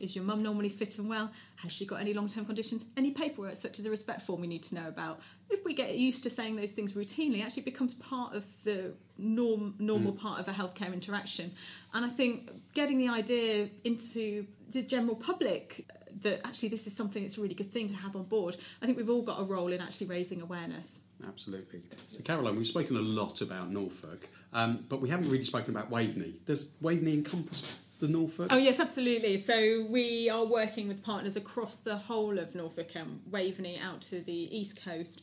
is 0.00 0.16
your 0.16 0.24
mum 0.24 0.42
normally 0.42 0.70
fit 0.70 0.98
and 0.98 1.08
well? 1.08 1.30
Has 1.56 1.70
she 1.70 1.84
got 1.84 2.00
any 2.00 2.14
long 2.14 2.26
term 2.26 2.46
conditions? 2.46 2.86
Any 2.96 3.10
paperwork, 3.10 3.56
such 3.56 3.78
as 3.78 3.86
a 3.86 3.90
respect 3.90 4.22
form, 4.22 4.40
we 4.40 4.46
need 4.46 4.62
to 4.64 4.74
know 4.74 4.88
about. 4.88 5.20
If 5.50 5.64
we 5.64 5.74
get 5.74 5.96
used 5.96 6.22
to 6.24 6.30
saying 6.30 6.56
those 6.56 6.72
things 6.72 6.94
routinely, 6.94 7.44
actually 7.44 7.64
becomes 7.64 7.94
part 7.94 8.34
of 8.34 8.44
the 8.64 8.94
norm, 9.18 9.74
normal 9.78 10.12
mm. 10.12 10.18
part 10.18 10.40
of 10.40 10.48
a 10.48 10.52
healthcare 10.52 10.92
interaction. 10.92 11.52
And 11.92 12.04
I 12.04 12.08
think 12.08 12.50
getting 12.72 12.98
the 12.98 13.08
idea 13.08 13.68
into 13.84 14.46
the 14.70 14.82
general 14.82 15.14
public 15.14 15.86
that 16.22 16.46
actually 16.46 16.68
this 16.70 16.86
is 16.86 16.96
something 16.96 17.22
that's 17.22 17.38
a 17.38 17.40
really 17.40 17.54
good 17.54 17.70
thing 17.70 17.88
to 17.88 17.96
have 17.96 18.16
on 18.16 18.24
board, 18.24 18.56
I 18.82 18.86
think 18.86 18.98
we've 18.98 19.10
all 19.10 19.22
got 19.22 19.40
a 19.40 19.44
role 19.44 19.72
in 19.72 19.80
actually 19.80 20.08
raising 20.08 20.42
awareness. 20.42 21.00
Absolutely. 21.26 21.82
So, 22.08 22.22
Caroline, 22.22 22.54
we've 22.54 22.66
spoken 22.66 22.96
a 22.96 23.00
lot 23.00 23.42
about 23.42 23.70
Norfolk, 23.70 24.28
um, 24.52 24.84
but 24.88 25.00
we 25.00 25.08
haven't 25.08 25.30
really 25.30 25.44
spoken 25.44 25.74
about 25.74 25.90
Waveney. 25.90 26.34
Does 26.46 26.70
Waveney 26.80 27.14
encompass 27.14 27.80
the 28.00 28.08
Norfolk? 28.08 28.48
Oh 28.50 28.56
yes, 28.56 28.80
absolutely. 28.80 29.36
So 29.36 29.86
we 29.88 30.28
are 30.30 30.44
working 30.44 30.88
with 30.88 31.02
partners 31.02 31.36
across 31.36 31.76
the 31.76 31.96
whole 31.96 32.38
of 32.38 32.54
Norfolk 32.54 32.96
and 32.96 33.20
Waveney 33.30 33.78
out 33.78 34.00
to 34.02 34.20
the 34.20 34.56
east 34.56 34.82
coast. 34.82 35.20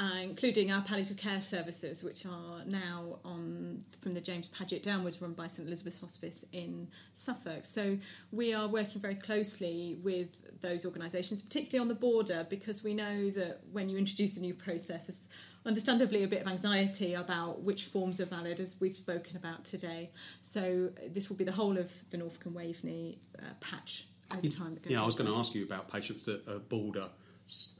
Uh, 0.00 0.20
including 0.22 0.72
our 0.72 0.80
palliative 0.80 1.18
care 1.18 1.42
services, 1.42 2.02
which 2.02 2.24
are 2.24 2.64
now 2.64 3.18
on 3.22 3.84
from 4.00 4.14
the 4.14 4.20
James 4.20 4.48
Paget 4.48 4.82
downwards, 4.82 5.20
run 5.20 5.34
by 5.34 5.46
St 5.46 5.68
Elizabeth's 5.68 6.00
Hospice 6.00 6.42
in 6.52 6.88
Suffolk. 7.12 7.66
So 7.66 7.98
we 8.32 8.54
are 8.54 8.66
working 8.66 9.02
very 9.02 9.16
closely 9.16 9.98
with 10.02 10.28
those 10.62 10.86
organisations, 10.86 11.42
particularly 11.42 11.82
on 11.82 11.88
the 11.88 12.00
border, 12.00 12.46
because 12.48 12.82
we 12.82 12.94
know 12.94 13.28
that 13.32 13.60
when 13.72 13.90
you 13.90 13.98
introduce 13.98 14.38
a 14.38 14.40
new 14.40 14.54
process, 14.54 15.04
there's 15.04 15.28
understandably 15.66 16.22
a 16.22 16.28
bit 16.28 16.40
of 16.40 16.46
anxiety 16.46 17.12
about 17.12 17.60
which 17.60 17.84
forms 17.84 18.22
are 18.22 18.26
valid, 18.26 18.58
as 18.58 18.76
we've 18.80 18.96
spoken 18.96 19.36
about 19.36 19.66
today. 19.66 20.10
So 20.40 20.88
this 21.10 21.28
will 21.28 21.36
be 21.36 21.44
the 21.44 21.52
whole 21.52 21.76
of 21.76 21.90
the 22.08 22.16
Norfolk 22.16 22.46
and 22.46 22.54
Waveney 22.54 23.18
uh, 23.38 23.42
patch 23.60 24.06
over 24.32 24.48
time. 24.48 24.72
That 24.76 24.84
goes 24.84 24.92
yeah, 24.92 25.02
I 25.02 25.04
was 25.04 25.14
going 25.14 25.28
to 25.28 25.36
ask 25.36 25.54
you 25.54 25.62
about 25.62 25.92
patients 25.92 26.24
that 26.24 26.48
are 26.48 26.58
border 26.58 27.10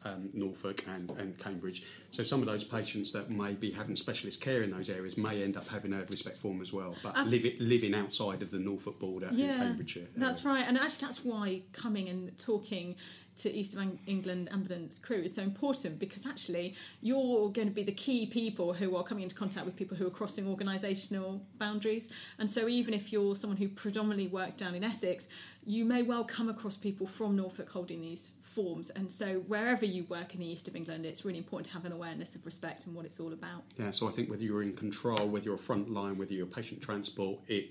um, 0.04 0.30
Norfolk 0.33 0.85
and, 0.88 1.11
and 1.12 1.38
Cambridge. 1.38 1.85
So 2.11 2.22
some 2.22 2.40
of 2.40 2.46
those 2.46 2.64
patients 2.64 3.12
that 3.12 3.30
may 3.30 3.54
be 3.54 3.70
having 3.70 3.96
specialist 3.96 4.40
care 4.40 4.62
in 4.62 4.70
those 4.70 4.88
areas 4.88 5.16
may 5.16 5.42
end 5.42 5.56
up 5.56 5.68
having 5.68 5.92
a 5.92 6.04
respect 6.04 6.38
form 6.38 6.61
as 6.61 6.72
well, 6.72 6.94
but 7.02 7.16
Abs- 7.16 7.30
living, 7.30 7.56
living 7.61 7.94
outside 7.94 8.42
of 8.42 8.50
the 8.50 8.59
Norfolk 8.59 8.98
border 8.98 9.30
yeah, 9.33 9.52
in 9.52 9.59
Cambridgeshire. 9.59 10.09
That's 10.16 10.44
right, 10.44 10.64
and 10.66 10.78
actually 10.78 11.06
that's 11.06 11.24
why 11.24 11.62
coming 11.72 12.09
and 12.09 12.37
talking 12.38 12.96
to 13.36 13.52
East 13.52 13.74
of 13.74 13.98
England 14.06 14.48
ambulance 14.52 14.98
crew 14.98 15.22
is 15.22 15.34
so 15.34 15.42
important 15.42 15.98
because 15.98 16.26
actually 16.26 16.74
you're 17.00 17.50
going 17.50 17.68
to 17.68 17.74
be 17.74 17.82
the 17.82 17.92
key 17.92 18.26
people 18.26 18.72
who 18.72 18.96
are 18.96 19.02
coming 19.02 19.22
into 19.22 19.34
contact 19.34 19.66
with 19.66 19.76
people 19.76 19.96
who 19.96 20.06
are 20.06 20.10
crossing 20.10 20.44
organisational 20.44 21.40
boundaries. 21.58 22.10
And 22.38 22.48
so 22.48 22.68
even 22.68 22.94
if 22.94 23.12
you're 23.12 23.34
someone 23.34 23.56
who 23.56 23.68
predominantly 23.68 24.26
works 24.26 24.54
down 24.54 24.74
in 24.74 24.84
Essex, 24.84 25.28
you 25.64 25.84
may 25.84 26.02
well 26.02 26.24
come 26.24 26.48
across 26.48 26.76
people 26.76 27.06
from 27.06 27.36
Norfolk 27.36 27.68
holding 27.70 28.00
these 28.00 28.30
forms. 28.42 28.90
And 28.90 29.10
so 29.10 29.40
wherever 29.46 29.84
you 29.84 30.04
work 30.04 30.34
in 30.34 30.40
the 30.40 30.46
East 30.46 30.68
of 30.68 30.76
England, 30.76 31.06
it's 31.06 31.24
really 31.24 31.38
important 31.38 31.66
to 31.66 31.72
have 31.74 31.84
an 31.84 31.92
awareness 31.92 32.34
of 32.34 32.44
respect 32.44 32.86
and 32.86 32.94
what 32.94 33.04
it's 33.04 33.20
all 33.20 33.32
about. 33.32 33.62
Yeah, 33.78 33.90
so 33.90 34.08
I 34.08 34.10
think 34.10 34.30
whether 34.30 34.42
you're 34.42 34.62
in 34.62 34.74
control, 34.74 35.28
whether 35.28 35.44
you're 35.44 35.58
front 35.58 35.90
line, 35.90 36.18
whether 36.18 36.32
you're 36.32 36.46
patient 36.46 36.82
transport, 36.82 37.40
it 37.46 37.70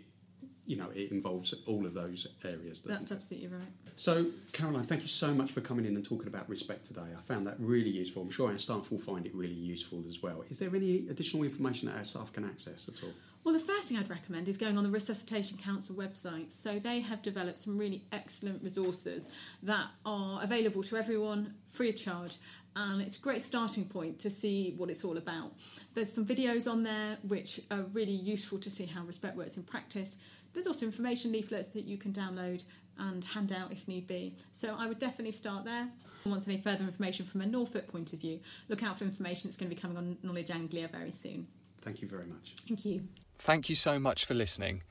you 0.69 0.75
know, 0.75 0.89
it 0.93 1.12
involves 1.12 1.51
all 1.65 1.84
of 1.84 1.95
those 1.95 2.27
areas. 2.45 2.82
That's 2.82 3.10
it? 3.10 3.15
absolutely 3.15 3.47
right. 3.47 3.67
So, 3.95 4.27
Caroline, 4.51 4.84
thank 4.84 5.01
you 5.01 5.08
so 5.08 5.34
much 5.34 5.51
for 5.51 5.62
coming 5.62 5.84
in 5.84 5.95
and 5.95 6.05
talking 6.05 6.27
about 6.27 6.47
respect 6.47 6.86
today. 6.86 7.01
I 7.17 7.19
found 7.21 7.43
that 7.45 7.55
really 7.58 7.89
useful. 7.89 8.21
I'm 8.21 8.29
sure 8.29 8.51
our 8.51 8.58
staff 8.60 8.91
will 8.91 8.99
find 8.99 9.25
it 9.25 9.34
really 9.34 9.55
useful 9.55 10.03
as 10.08 10.21
well. 10.21 10.43
Is 10.47 10.60
there 10.60 10.73
any 10.75 11.08
additional 11.10 11.43
information 11.43 11.89
that 11.89 11.97
our 11.97 12.03
staff 12.03 12.32
can 12.32 12.45
access 12.45 12.88
at 12.88 13.03
all? 13.03 13.10
Well, 13.43 13.53
the 13.53 13.60
first 13.60 13.88
thing 13.88 13.97
I'd 13.97 14.12
recommend 14.12 14.47
is 14.47 14.60
going 14.60 14.77
on 14.77 14.84
the 14.84 14.91
Resuscitation 14.91 15.58
Council 15.58 15.95
website. 15.95 16.51
So 16.51 16.77
they 16.77 16.99
have 16.99 17.23
developed 17.23 17.58
some 17.58 17.75
really 17.75 18.03
excellent 18.12 18.62
resources 18.62 19.32
that 19.63 19.88
are 20.05 20.43
available 20.43 20.84
to 20.84 20.97
everyone 20.97 21.55
free 21.71 21.89
of 21.89 21.97
charge. 21.97 22.38
And 22.75 23.01
it's 23.01 23.17
a 23.17 23.21
great 23.21 23.41
starting 23.41 23.86
point 23.86 24.19
to 24.19 24.29
see 24.29 24.75
what 24.77 24.89
it's 24.89 25.03
all 25.03 25.17
about. 25.17 25.53
There's 25.95 26.13
some 26.13 26.25
videos 26.25 26.71
on 26.71 26.84
there 26.84 27.17
which 27.27 27.60
are 27.71 27.82
really 27.93 28.13
useful 28.13 28.60
to 28.60 28.69
see 28.69 28.86
how 28.86 29.01
respect 29.03 29.36
works 29.36 29.58
in 29.58 29.63
practice. 29.63 30.17
There's 30.53 30.67
also 30.67 30.85
information 30.85 31.31
leaflets 31.31 31.69
that 31.69 31.85
you 31.85 31.97
can 31.97 32.12
download 32.12 32.63
and 32.97 33.23
hand 33.23 33.51
out 33.51 33.71
if 33.71 33.88
need 33.88 34.07
be. 34.07 34.35
So 34.51 34.75
I 34.77 34.88
would 34.88 34.99
definitely 34.99 35.31
start 35.31 35.63
there. 35.65 35.88
Once 36.25 36.47
any 36.47 36.57
further 36.57 36.83
information 36.83 37.25
from 37.25 37.41
a 37.41 37.45
Norfolk 37.45 37.88
point 37.88 38.12
of 38.13 38.19
view, 38.19 38.39
look 38.67 38.83
out 38.83 38.97
for 38.97 39.05
information 39.05 39.49
that's 39.49 39.57
going 39.57 39.69
to 39.69 39.75
be 39.75 39.81
coming 39.81 39.97
on 39.97 40.17
Knowledge 40.21 40.51
Anglia 40.51 40.89
very 40.89 41.12
soon. 41.12 41.47
Thank 41.81 42.01
you 42.01 42.07
very 42.07 42.25
much. 42.25 42.55
Thank 42.67 42.83
you. 42.83 43.03
Thank 43.38 43.69
you 43.69 43.75
so 43.75 43.99
much 43.99 44.25
for 44.25 44.33
listening. 44.33 44.83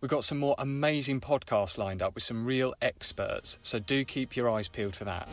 We've 0.00 0.10
got 0.10 0.24
some 0.24 0.38
more 0.38 0.54
amazing 0.58 1.20
podcasts 1.20 1.76
lined 1.76 2.00
up 2.00 2.14
with 2.14 2.24
some 2.24 2.46
real 2.46 2.72
experts, 2.80 3.58
so 3.60 3.78
do 3.78 4.06
keep 4.06 4.34
your 4.34 4.48
eyes 4.48 4.66
peeled 4.66 4.96
for 4.96 5.04
that. 5.04 5.28